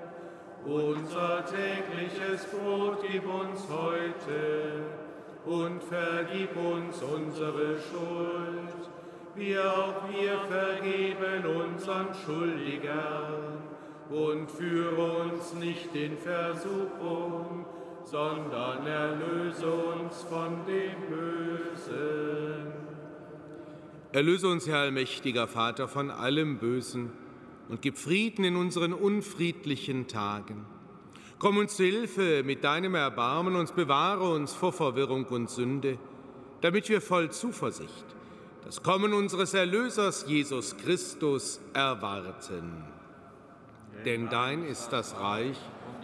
[0.66, 4.84] Unser tägliches Brot gib uns heute
[5.46, 8.90] und vergib uns unsere Schuld,
[9.34, 13.62] wie auch wir vergeben unseren Schuldigern.
[14.10, 17.66] Und führe uns nicht in Versuchung,
[18.10, 22.72] sondern erlöse uns von dem Bösen.
[24.12, 27.12] Erlöse uns, Herr allmächtiger Vater, von allem Bösen
[27.68, 30.64] und gib Frieden in unseren unfriedlichen Tagen.
[31.38, 35.98] Komm uns zu Hilfe mit deinem Erbarmen und bewahre uns vor Verwirrung und Sünde,
[36.62, 38.06] damit wir voll Zuversicht
[38.64, 42.84] das Kommen unseres Erlösers Jesus Christus erwarten.
[44.04, 45.56] Denn dein ist das Reich,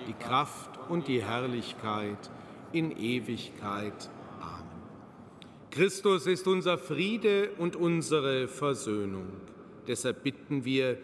[0.09, 2.31] die Kraft und die Herrlichkeit
[2.73, 4.11] in Ewigkeit.
[4.41, 4.83] Amen.
[5.71, 9.29] Christus ist unser Friede und unsere Versöhnung.
[9.87, 10.99] Deshalb bitten wir,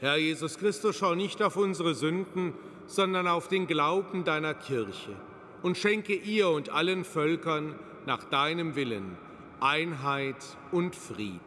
[0.00, 2.52] Herr Jesus Christus, schau nicht auf unsere Sünden,
[2.86, 5.16] sondern auf den Glauben deiner Kirche
[5.62, 9.16] und schenke ihr und allen Völkern nach deinem Willen
[9.60, 10.36] Einheit
[10.72, 11.40] und Frieden.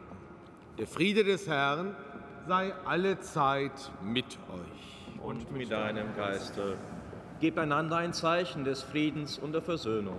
[0.76, 1.94] Der Friede des Herrn
[2.48, 5.22] sei alle Zeit mit euch.
[5.22, 6.76] Und mit deinem Geiste.
[7.40, 10.18] Gebt einander ein Zeichen des Friedens und der Versöhnung.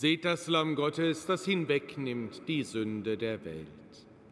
[0.00, 3.68] Seht das Lamm Gottes, das hinwegnimmt die Sünde der Welt.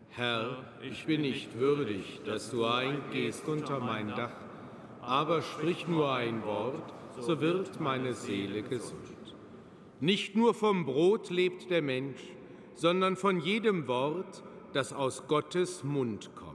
[0.09, 4.33] Herr, ich bin nicht würdig, dass du eingehst unter mein Dach,
[5.03, 9.37] aber sprich nur ein Wort, so wird meine Seele gesund.
[10.01, 12.23] Nicht nur vom Brot lebt der Mensch,
[12.75, 14.43] sondern von jedem Wort,
[14.73, 16.48] das aus Gottes Mund kommt.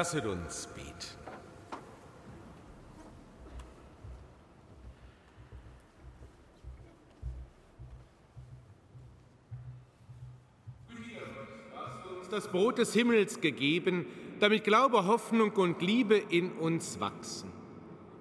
[0.00, 0.86] Lasset uns beten.
[12.30, 14.06] das Brot des Himmels gegeben,
[14.38, 17.52] damit Glaube, Hoffnung und Liebe in uns wachsen.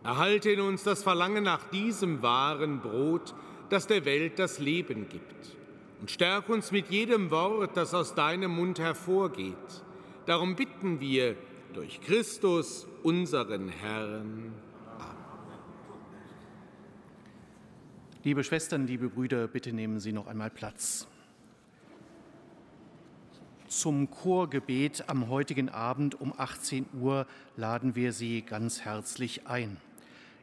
[0.04, 3.34] Erhalte in uns das Verlangen nach diesem wahren Brot,
[3.70, 5.56] das der Welt das Leben gibt.
[6.02, 9.56] Und stärk uns mit jedem Wort, das aus deinem Mund hervorgeht.
[10.26, 11.38] Darum bitten wir
[11.74, 14.54] durch Christus, unseren Herrn.
[18.24, 21.08] Liebe Schwestern, liebe Brüder, bitte nehmen Sie noch einmal Platz.
[23.68, 29.78] Zum Chorgebet am heutigen Abend um 18 Uhr laden wir Sie ganz herzlich ein.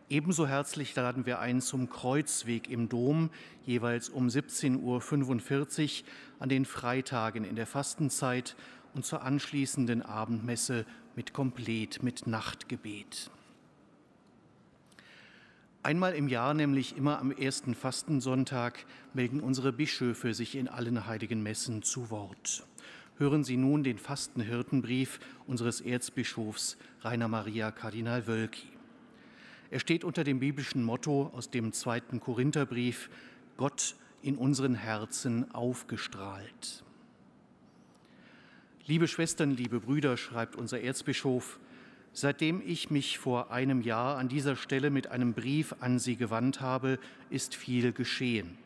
[0.08, 3.30] Ebenso herzlich laden wir ein zum Kreuzweg im Dom,
[3.64, 6.06] jeweils um 17.45 Uhr
[6.38, 8.54] an den Freitagen in der Fastenzeit
[8.94, 10.86] und zur anschließenden Abendmesse
[11.16, 13.30] mit Komplett, mit Nachtgebet.
[15.82, 18.84] Einmal im Jahr, nämlich immer am ersten Fastensonntag,
[19.14, 22.66] melden unsere Bischöfe sich in allen heiligen Messen zu Wort.
[23.18, 28.66] Hören Sie nun den Fastenhirtenbrief unseres Erzbischofs Rainer Maria Kardinal Wölki.
[29.70, 33.08] Er steht unter dem biblischen Motto aus dem zweiten Korintherbrief,
[33.56, 36.84] Gott in unseren Herzen aufgestrahlt.
[38.88, 41.58] Liebe Schwestern, liebe Brüder, schreibt unser Erzbischof,
[42.12, 46.60] seitdem ich mich vor einem Jahr an dieser Stelle mit einem Brief an Sie gewandt
[46.60, 48.56] habe, ist viel geschehen.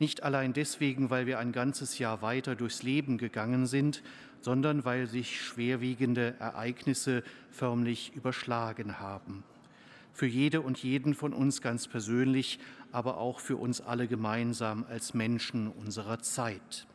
[0.00, 4.02] Nicht allein deswegen, weil wir ein ganzes Jahr weiter durchs Leben gegangen sind,
[4.40, 7.22] sondern weil sich schwerwiegende Ereignisse
[7.52, 9.44] förmlich überschlagen haben
[10.12, 12.60] für jede und jeden von uns ganz persönlich,
[12.92, 16.86] aber auch für uns alle gemeinsam als Menschen unserer Zeit.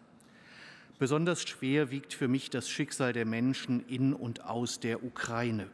[0.99, 5.67] Besonders schwer wiegt für mich das Schicksal der Menschen in und aus der Ukraine.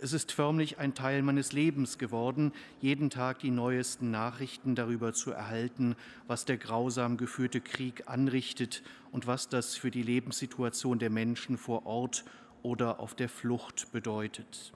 [0.00, 5.30] Es ist förmlich ein Teil meines Lebens geworden, jeden Tag die neuesten Nachrichten darüber zu
[5.30, 5.94] erhalten,
[6.26, 8.82] was der grausam geführte Krieg anrichtet
[9.12, 12.24] und was das für die Lebenssituation der Menschen vor Ort
[12.62, 14.72] oder auf der Flucht bedeutet.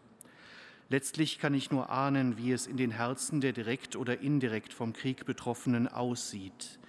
[0.88, 4.92] Letztlich kann ich nur ahnen, wie es in den Herzen der direkt oder indirekt vom
[4.92, 6.79] Krieg Betroffenen aussieht.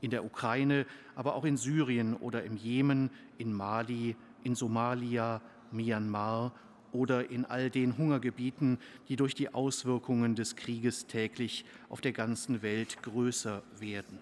[0.00, 5.40] In der Ukraine, aber auch in Syrien oder im Jemen, in Mali, in Somalia,
[5.72, 6.52] Myanmar
[6.92, 8.78] oder in all den Hungergebieten,
[9.08, 14.18] die durch die Auswirkungen des Krieges täglich auf der ganzen Welt größer werden.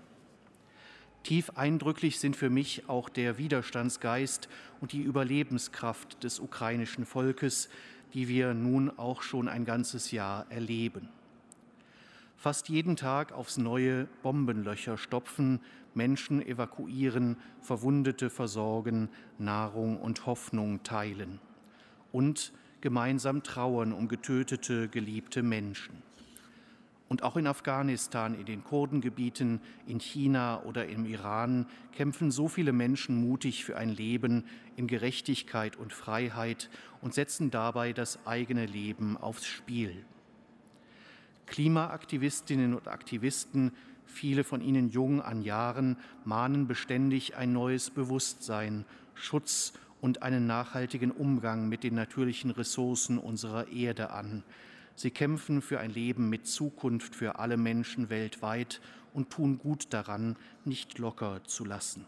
[1.22, 4.48] Tief eindrücklich sind für mich auch der Widerstandsgeist
[4.80, 7.70] und die Überlebenskraft des ukrainischen Volkes,
[8.12, 11.08] die wir nun auch schon ein ganzes Jahr erleben.
[12.44, 15.60] Fast jeden Tag aufs neue Bombenlöcher stopfen,
[15.94, 19.08] Menschen evakuieren, Verwundete versorgen,
[19.38, 21.40] Nahrung und Hoffnung teilen
[22.12, 22.52] und
[22.82, 26.02] gemeinsam trauern um getötete, geliebte Menschen.
[27.08, 32.74] Und auch in Afghanistan, in den Kurdengebieten, in China oder im Iran kämpfen so viele
[32.74, 34.44] Menschen mutig für ein Leben
[34.76, 36.68] in Gerechtigkeit und Freiheit
[37.00, 40.04] und setzen dabei das eigene Leben aufs Spiel.
[41.46, 43.72] Klimaaktivistinnen und Aktivisten,
[44.06, 48.84] viele von ihnen jung an Jahren, mahnen beständig ein neues Bewusstsein,
[49.14, 54.42] Schutz und einen nachhaltigen Umgang mit den natürlichen Ressourcen unserer Erde an
[54.96, 58.80] Sie kämpfen für ein Leben mit Zukunft für alle Menschen weltweit
[59.12, 62.04] und tun gut daran, nicht locker zu lassen.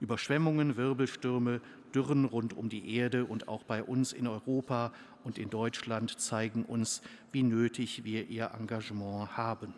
[0.00, 1.60] Überschwemmungen, Wirbelstürme,
[1.94, 4.92] Dürren rund um die Erde und auch bei uns in Europa
[5.24, 9.74] und in Deutschland zeigen uns, wie nötig wir ihr Engagement haben.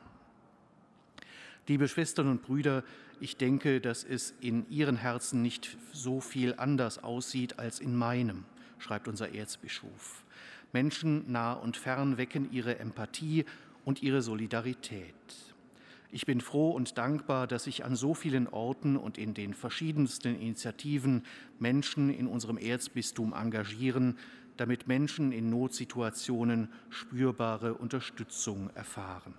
[1.66, 2.85] Liebe Schwestern und Brüder,
[3.21, 8.45] ich denke, dass es in Ihren Herzen nicht so viel anders aussieht als in meinem,
[8.79, 10.25] schreibt unser Erzbischof.
[10.73, 13.45] Menschen nah und fern wecken ihre Empathie
[13.85, 15.15] und ihre Solidarität.
[16.11, 20.39] Ich bin froh und dankbar, dass sich an so vielen Orten und in den verschiedensten
[20.39, 21.25] Initiativen
[21.59, 24.19] Menschen in unserem Erzbistum engagieren,
[24.57, 29.35] damit Menschen in Notsituationen spürbare Unterstützung erfahren.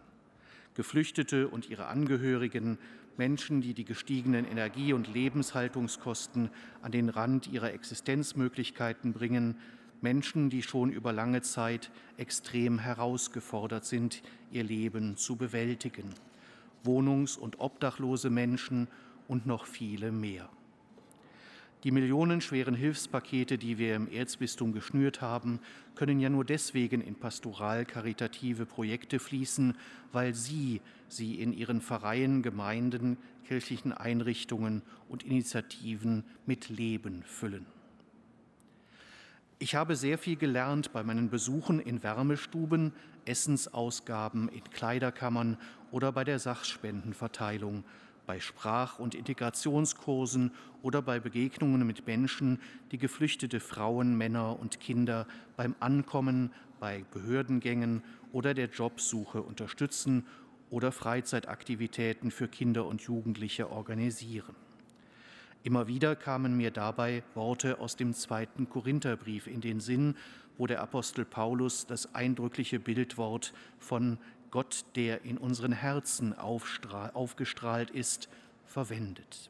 [0.73, 2.77] Geflüchtete und ihre Angehörigen,
[3.17, 6.49] Menschen, die die gestiegenen Energie- und Lebenshaltungskosten
[6.81, 9.57] an den Rand ihrer Existenzmöglichkeiten bringen,
[10.01, 14.21] Menschen, die schon über lange Zeit extrem herausgefordert sind,
[14.51, 16.13] ihr Leben zu bewältigen,
[16.83, 18.89] wohnungs- und obdachlose Menschen
[19.27, 20.49] und noch viele mehr.
[21.85, 25.59] Die millionenschweren Hilfspakete, die wir im Erzbistum geschnürt haben,
[25.93, 29.77] können ja nur deswegen in pastoral-karitative Projekte fließen,
[30.11, 33.17] weil Sie sie in Ihren Pfarreien, Gemeinden,
[33.47, 37.67] kirchlichen Einrichtungen und Initiativen mit Leben füllen.
[39.59, 42.93] Ich habe sehr viel gelernt bei meinen Besuchen in Wärmestuben,
[43.25, 45.59] Essensausgaben in Kleiderkammern
[45.91, 47.83] oder bei der Sachspendenverteilung,
[48.25, 52.59] bei Sprach- und Integrationskursen oder bei Begegnungen mit Menschen,
[52.91, 60.25] die geflüchtete Frauen, Männer und Kinder beim Ankommen, bei Behördengängen oder der Jobsuche unterstützen
[60.69, 64.55] oder Freizeitaktivitäten für Kinder und Jugendliche organisieren.
[65.63, 70.15] Immer wieder kamen mir dabei Worte aus dem zweiten Korintherbrief in den Sinn,
[70.57, 74.17] wo der Apostel Paulus das eindrückliche Bildwort von
[74.55, 78.29] Gott, der in unseren Herzen aufgestrahlt ist,
[78.63, 79.49] verwendet.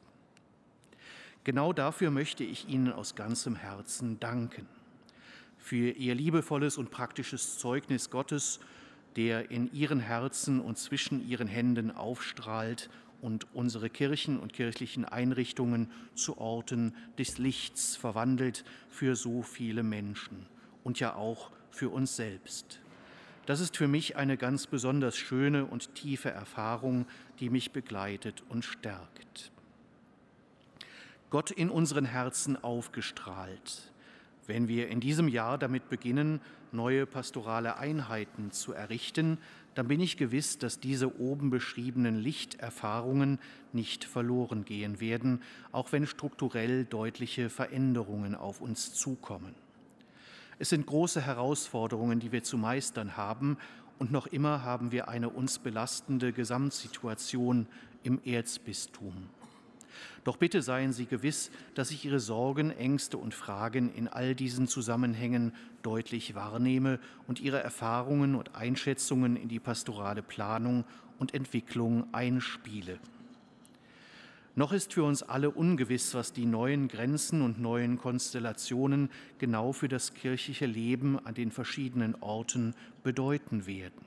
[1.44, 4.68] Genau dafür möchte ich Ihnen aus ganzem Herzen danken.
[5.60, 8.60] Für Ihr liebevolles und praktisches Zeugnis Gottes,
[9.15, 12.90] der in Ihren Herzen und zwischen Ihren Händen aufstrahlt
[13.22, 20.48] und unsere Kirchen und kirchlichen Einrichtungen zu Orten des Lichts verwandelt für so viele Menschen
[20.84, 22.80] und ja auch für uns selbst.
[23.45, 27.05] Das ist für mich eine ganz besonders schöne und tiefe Erfahrung,
[27.39, 29.51] die mich begleitet und stärkt.
[31.30, 33.91] Gott in unseren Herzen aufgestrahlt.
[34.47, 36.39] Wenn wir in diesem Jahr damit beginnen,
[36.72, 39.38] neue pastorale Einheiten zu errichten,
[39.73, 43.39] dann bin ich gewiss, dass diese oben beschriebenen Lichterfahrungen
[43.73, 45.41] nicht verloren gehen werden,
[45.72, 49.53] auch wenn strukturell deutliche Veränderungen auf uns zukommen.
[50.57, 53.57] Es sind große Herausforderungen, die wir zu meistern haben,
[53.98, 57.68] und noch immer haben wir eine uns belastende Gesamtsituation
[58.03, 59.30] im Erzbistum.
[60.26, 64.68] Doch bitte seien Sie gewiss, dass ich Ihre Sorgen, Ängste und Fragen in all diesen
[64.68, 70.84] Zusammenhängen deutlich wahrnehme und Ihre Erfahrungen und Einschätzungen in die pastorale Planung
[71.19, 72.99] und Entwicklung einspiele.
[74.57, 79.90] Noch ist für uns alle ungewiss, was die neuen Grenzen und neuen Konstellationen genau für
[79.90, 82.73] das kirchliche Leben an den verschiedenen Orten
[83.03, 84.06] bedeuten werden.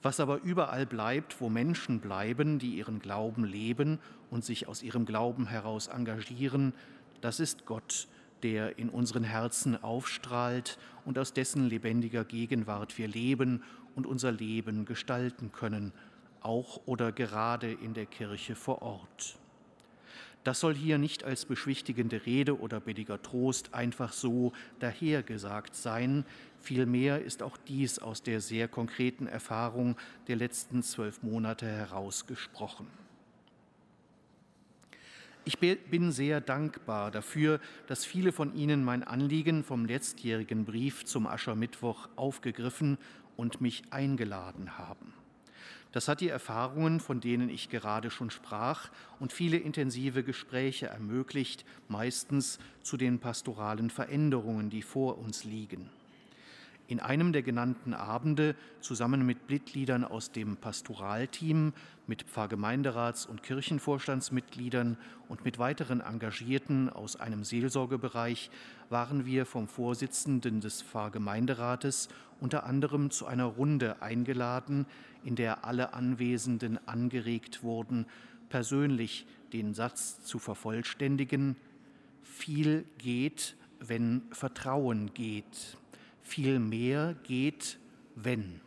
[0.00, 3.98] Was aber überall bleibt, wo Menschen bleiben, die ihren Glauben leben
[4.30, 6.72] und sich aus ihrem Glauben heraus engagieren,
[7.20, 8.08] das ist Gott,
[8.42, 13.62] der in unseren Herzen aufstrahlt und aus dessen lebendiger Gegenwart wir leben
[13.94, 15.92] und unser Leben gestalten können
[16.44, 19.36] auch oder gerade in der Kirche vor Ort.
[20.44, 26.26] Das soll hier nicht als beschwichtigende Rede oder billiger Trost einfach so dahergesagt sein.
[26.60, 29.96] Vielmehr ist auch dies aus der sehr konkreten Erfahrung
[30.28, 32.86] der letzten zwölf Monate herausgesprochen.
[35.46, 41.26] Ich bin sehr dankbar dafür, dass viele von Ihnen mein Anliegen vom letztjährigen Brief zum
[41.26, 42.98] Aschermittwoch aufgegriffen
[43.36, 45.12] und mich eingeladen haben.
[45.94, 48.90] Das hat die Erfahrungen, von denen ich gerade schon sprach,
[49.20, 55.88] und viele intensive Gespräche ermöglicht, meistens zu den pastoralen Veränderungen, die vor uns liegen.
[56.86, 61.72] In einem der genannten Abende, zusammen mit Mitgliedern aus dem Pastoralteam,
[62.06, 64.98] mit Pfarrgemeinderats- und Kirchenvorstandsmitgliedern
[65.28, 68.50] und mit weiteren Engagierten aus einem Seelsorgebereich,
[68.90, 72.08] waren wir vom Vorsitzenden des Pfarrgemeinderates
[72.40, 74.84] unter anderem zu einer Runde eingeladen,
[75.24, 78.04] in der alle Anwesenden angeregt wurden,
[78.50, 81.56] persönlich den Satz zu vervollständigen,
[82.22, 85.78] viel geht, wenn Vertrauen geht,
[86.24, 87.78] viel mehr geht,
[88.16, 88.60] wenn.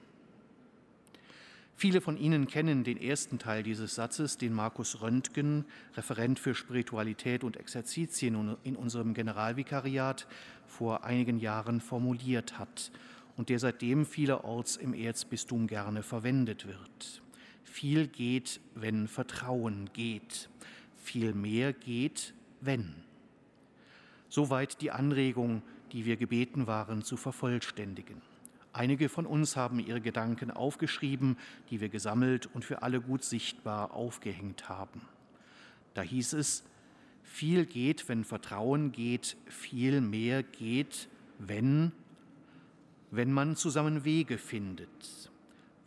[1.75, 5.65] Viele von Ihnen kennen den ersten Teil dieses Satzes, den Markus Röntgen,
[5.95, 10.27] Referent für Spiritualität und Exerzitien in unserem Generalvikariat,
[10.65, 12.91] vor einigen Jahren formuliert hat
[13.35, 17.21] und der seitdem vielerorts im Erzbistum gerne verwendet wird.
[17.63, 20.49] Viel geht, wenn Vertrauen geht.
[20.95, 22.95] Viel mehr geht, wenn.
[24.29, 25.61] Soweit die Anregung,
[25.91, 28.21] die wir gebeten waren zu vervollständigen.
[28.73, 31.37] Einige von uns haben ihre Gedanken aufgeschrieben,
[31.69, 35.01] die wir gesammelt und für alle gut sichtbar aufgehängt haben.
[35.93, 36.63] Da hieß es,
[37.23, 41.09] viel geht, wenn Vertrauen geht, viel mehr geht,
[41.39, 41.91] wenn
[43.11, 45.31] wenn man zusammen Wege findet,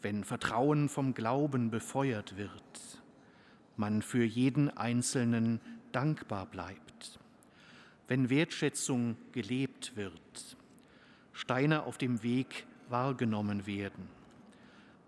[0.02, 3.02] wenn Vertrauen vom Glauben befeuert wird,
[3.76, 5.60] man für jeden Einzelnen
[5.92, 6.89] dankbar bleibt,
[8.10, 10.56] wenn Wertschätzung gelebt wird,
[11.32, 14.08] Steine auf dem Weg wahrgenommen werden,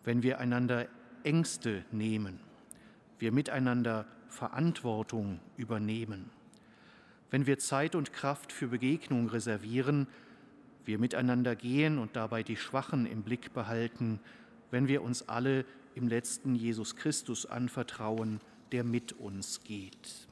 [0.05, 0.87] wenn wir einander
[1.25, 2.39] Ängste nehmen,
[3.19, 6.31] wir miteinander Verantwortung übernehmen,
[7.33, 10.07] wenn wir Zeit und Kraft für Begegnung reservieren,
[10.85, 14.21] wir miteinander gehen und dabei die Schwachen im Blick behalten,
[14.71, 15.65] wenn wir uns alle
[15.97, 20.29] im letzten Jesus Christus anvertrauen, der mit uns geht.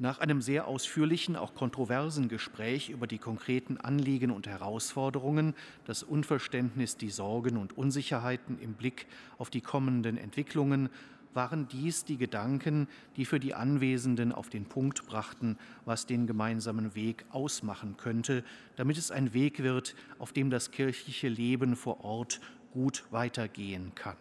[0.00, 5.54] Nach einem sehr ausführlichen, auch kontroversen Gespräch über die konkreten Anliegen und Herausforderungen,
[5.84, 9.06] das Unverständnis, die Sorgen und Unsicherheiten im Blick
[9.38, 10.90] auf die kommenden Entwicklungen,
[11.32, 16.96] waren dies die Gedanken, die für die Anwesenden auf den Punkt brachten, was den gemeinsamen
[16.96, 18.44] Weg ausmachen könnte,
[18.76, 22.40] damit es ein Weg wird, auf dem das kirchliche Leben vor Ort
[22.72, 24.16] gut weitergehen kann.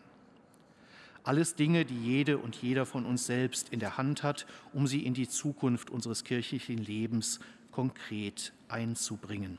[1.23, 5.05] Alles Dinge, die jede und jeder von uns selbst in der Hand hat, um sie
[5.05, 7.39] in die Zukunft unseres kirchlichen Lebens
[7.71, 9.57] konkret einzubringen.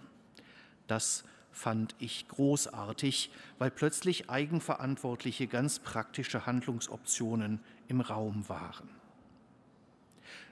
[0.87, 8.89] Das fand ich großartig, weil plötzlich eigenverantwortliche, ganz praktische Handlungsoptionen im Raum waren.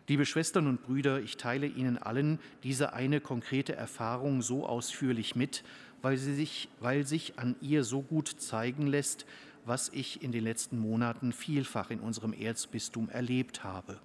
[0.08, 5.62] Liebe Schwestern und Brüder, ich teile Ihnen allen diese eine konkrete Erfahrung so ausführlich mit,
[6.02, 9.26] weil, sie sich, weil sich an ihr so gut zeigen lässt,
[9.64, 13.98] was ich in den letzten Monaten vielfach in unserem Erzbistum erlebt habe,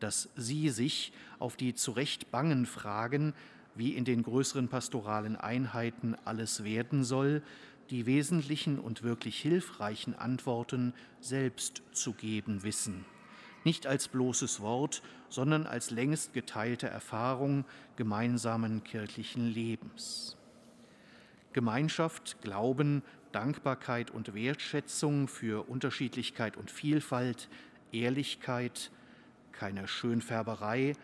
[0.00, 3.34] dass sie sich auf die zu Recht bangen Fragen,
[3.74, 7.42] wie in den größeren pastoralen Einheiten alles werden soll,
[7.90, 13.04] die wesentlichen und wirklich hilfreichen Antworten selbst zu geben wissen.
[13.64, 17.64] Nicht als bloßes Wort, sondern als längst geteilte Erfahrung
[17.96, 20.36] gemeinsamen kirchlichen Lebens.
[21.52, 23.02] Gemeinschaft, Glauben,
[23.34, 27.48] Dankbarkeit und Wertschätzung für Unterschiedlichkeit und Vielfalt,
[27.90, 28.92] Ehrlichkeit,
[29.50, 30.94] keine Schönfärberei,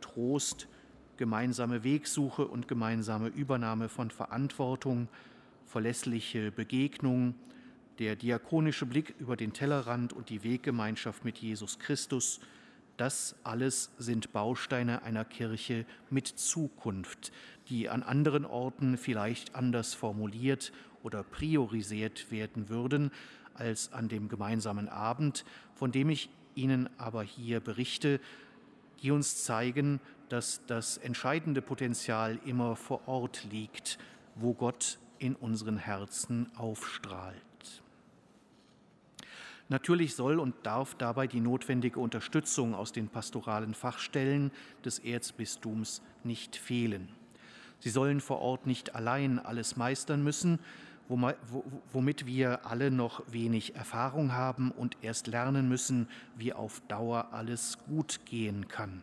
[0.00, 0.66] Trost,
[1.16, 5.08] gemeinsame Wegsuche und gemeinsame Übernahme von Verantwortung,
[5.64, 7.34] verlässliche Begegnung,
[8.00, 12.40] der diakonische Blick über den Tellerrand und die Weggemeinschaft mit Jesus Christus,
[12.96, 17.30] das alles sind Bausteine einer Kirche mit Zukunft,
[17.68, 20.72] die an anderen Orten vielleicht anders formuliert
[21.06, 23.12] oder priorisiert werden würden
[23.54, 25.44] als an dem gemeinsamen Abend,
[25.76, 28.18] von dem ich Ihnen aber hier berichte,
[29.02, 33.98] die uns zeigen, dass das entscheidende Potenzial immer vor Ort liegt,
[34.34, 37.36] wo Gott in unseren Herzen aufstrahlt.
[39.68, 44.50] Natürlich soll und darf dabei die notwendige Unterstützung aus den pastoralen Fachstellen
[44.84, 47.08] des Erzbistums nicht fehlen.
[47.78, 50.58] Sie sollen vor Ort nicht allein alles meistern müssen,
[51.08, 57.78] womit wir alle noch wenig Erfahrung haben und erst lernen müssen, wie auf Dauer alles
[57.86, 59.02] gut gehen kann.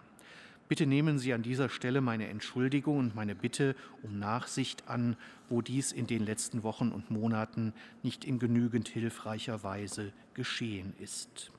[0.70, 5.18] Bitte nehmen Sie an dieser Stelle meine Entschuldigung und meine Bitte um Nachsicht an,
[5.50, 11.52] wo dies in den letzten Wochen und Monaten nicht in genügend hilfreicher Weise geschehen ist.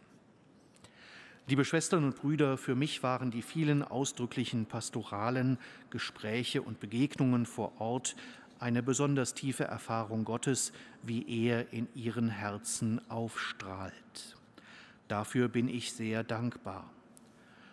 [1.46, 5.58] Liebe Schwestern und Brüder, für mich waren die vielen ausdrücklichen pastoralen
[5.90, 8.16] Gespräche und Begegnungen vor Ort
[8.64, 10.72] eine besonders tiefe Erfahrung Gottes,
[11.02, 14.38] wie er in ihren Herzen aufstrahlt.
[15.06, 16.90] Dafür bin ich sehr dankbar.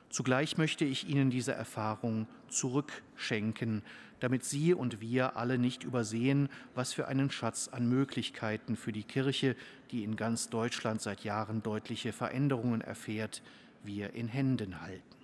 [0.09, 3.83] Zugleich möchte ich Ihnen diese Erfahrung zurückschenken,
[4.19, 9.05] damit Sie und wir alle nicht übersehen, was für einen Schatz an Möglichkeiten für die
[9.05, 9.55] Kirche,
[9.91, 13.41] die in ganz Deutschland seit Jahren deutliche Veränderungen erfährt,
[13.85, 15.20] wir in Händen halten.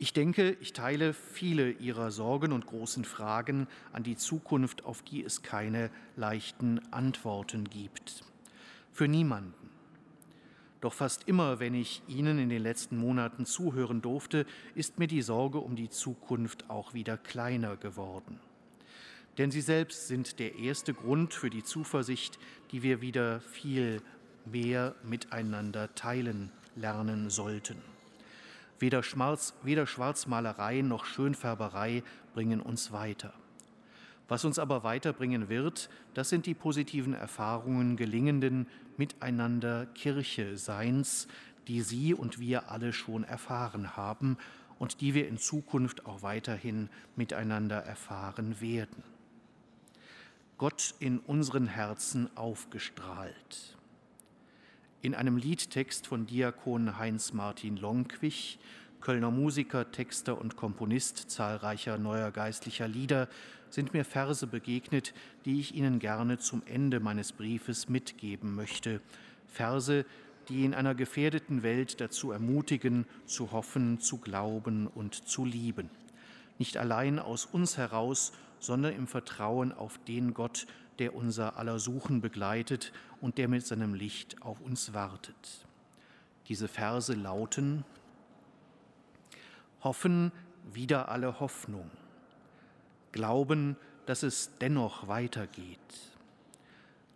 [0.00, 5.24] Ich denke, ich teile viele Ihrer Sorgen und großen Fragen an die Zukunft, auf die
[5.24, 8.24] es keine leichten Antworten gibt.
[8.92, 9.70] Für niemanden.
[10.80, 14.46] Doch fast immer, wenn ich Ihnen in den letzten Monaten zuhören durfte,
[14.76, 18.38] ist mir die Sorge um die Zukunft auch wieder kleiner geworden.
[19.36, 22.38] Denn Sie selbst sind der erste Grund für die Zuversicht,
[22.70, 24.00] die wir wieder viel
[24.44, 27.87] mehr miteinander teilen lernen sollten.
[28.78, 32.02] Weder, Schwarz, weder Schwarzmalerei noch Schönfärberei
[32.32, 33.32] bringen uns weiter.
[34.28, 38.68] Was uns aber weiterbringen wird, das sind die positiven Erfahrungen gelingenden
[38.98, 41.28] Miteinander Kirche Seins,
[41.66, 44.36] die Sie und wir alle schon erfahren haben
[44.78, 49.02] und die wir in Zukunft auch weiterhin miteinander erfahren werden.
[50.58, 53.77] Gott in unseren Herzen aufgestrahlt.
[55.00, 58.58] In einem Liedtext von Diakon Heinz-Martin Lonquich,
[59.00, 63.28] Kölner Musiker, Texter und Komponist zahlreicher neuer geistlicher Lieder,
[63.70, 65.14] sind mir Verse begegnet,
[65.44, 69.00] die ich Ihnen gerne zum Ende meines Briefes mitgeben möchte.
[69.46, 70.04] Verse,
[70.48, 75.90] die in einer gefährdeten Welt dazu ermutigen, zu hoffen, zu glauben und zu lieben.
[76.58, 80.66] Nicht allein aus uns heraus, sondern im Vertrauen auf den Gott,
[80.98, 85.66] der unser aller Suchen begleitet und der mit seinem Licht auf uns wartet.
[86.48, 87.84] Diese Verse lauten,
[89.82, 90.32] Hoffen
[90.72, 91.90] wieder alle Hoffnung,
[93.12, 93.76] Glauben,
[94.06, 95.78] dass es dennoch weitergeht,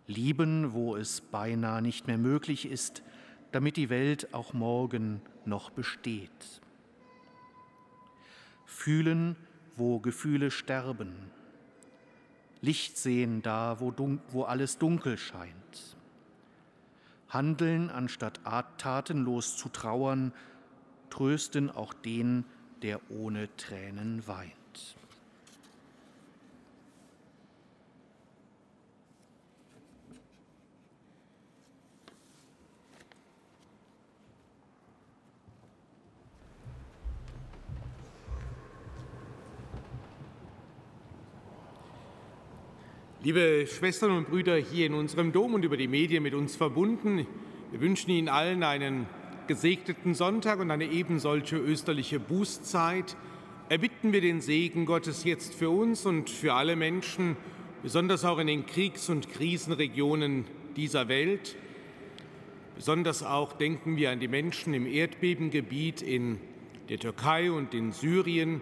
[0.07, 3.03] Lieben, wo es beinahe nicht mehr möglich ist,
[3.51, 6.61] damit die Welt auch morgen noch besteht.
[8.65, 9.35] Fühlen,
[9.75, 11.13] wo Gefühle sterben.
[12.63, 13.93] Licht sehen da, wo,
[14.29, 15.97] wo alles dunkel scheint.
[17.27, 18.39] Handeln, anstatt
[18.77, 20.31] tatenlos zu trauern,
[21.09, 22.45] trösten auch den,
[22.81, 24.53] der ohne Tränen weint.
[43.23, 47.25] Liebe Schwestern und Brüder hier in unserem Dom und über die Medien mit uns verbunden,
[47.71, 49.05] wir wünschen Ihnen allen einen
[49.47, 53.15] gesegneten Sonntag und eine ebensolche österliche Bußzeit.
[53.69, 57.37] Erbitten wir den Segen Gottes jetzt für uns und für alle Menschen,
[57.81, 60.43] besonders auch in den Kriegs- und Krisenregionen
[60.75, 61.55] dieser Welt.
[62.75, 66.41] Besonders auch denken wir an die Menschen im Erdbebengebiet in
[66.89, 68.59] der Türkei und in Syrien.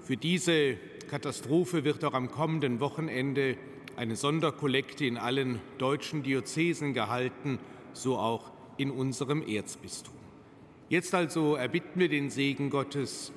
[0.00, 0.78] Für diese
[1.12, 3.58] Katastrophe wird auch am kommenden Wochenende
[3.96, 7.58] eine Sonderkollekte in allen deutschen Diözesen gehalten,
[7.92, 10.14] so auch in unserem Erzbistum.
[10.88, 13.30] Jetzt also erbitten wir den Segen Gottes,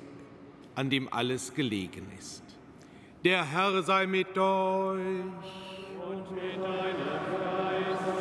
[0.74, 2.42] an dem alles gelegen ist.
[3.24, 4.98] Der Herr sei mit euch.
[4.98, 6.96] Und mit deinem
[7.90, 8.14] Geiste.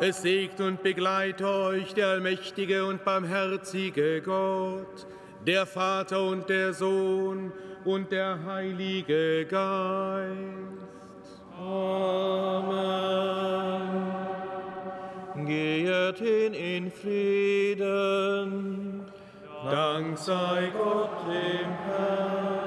[0.00, 5.06] Es segne und begleite euch der allmächtige und barmherzige Gott,
[5.46, 7.52] der Vater und der Sohn
[7.86, 10.36] und der Heilige Geist.
[11.58, 12.66] Amen.
[15.46, 17.86] Geht hin in Frieden.
[19.70, 22.65] Dank sei Gott dem Herrn.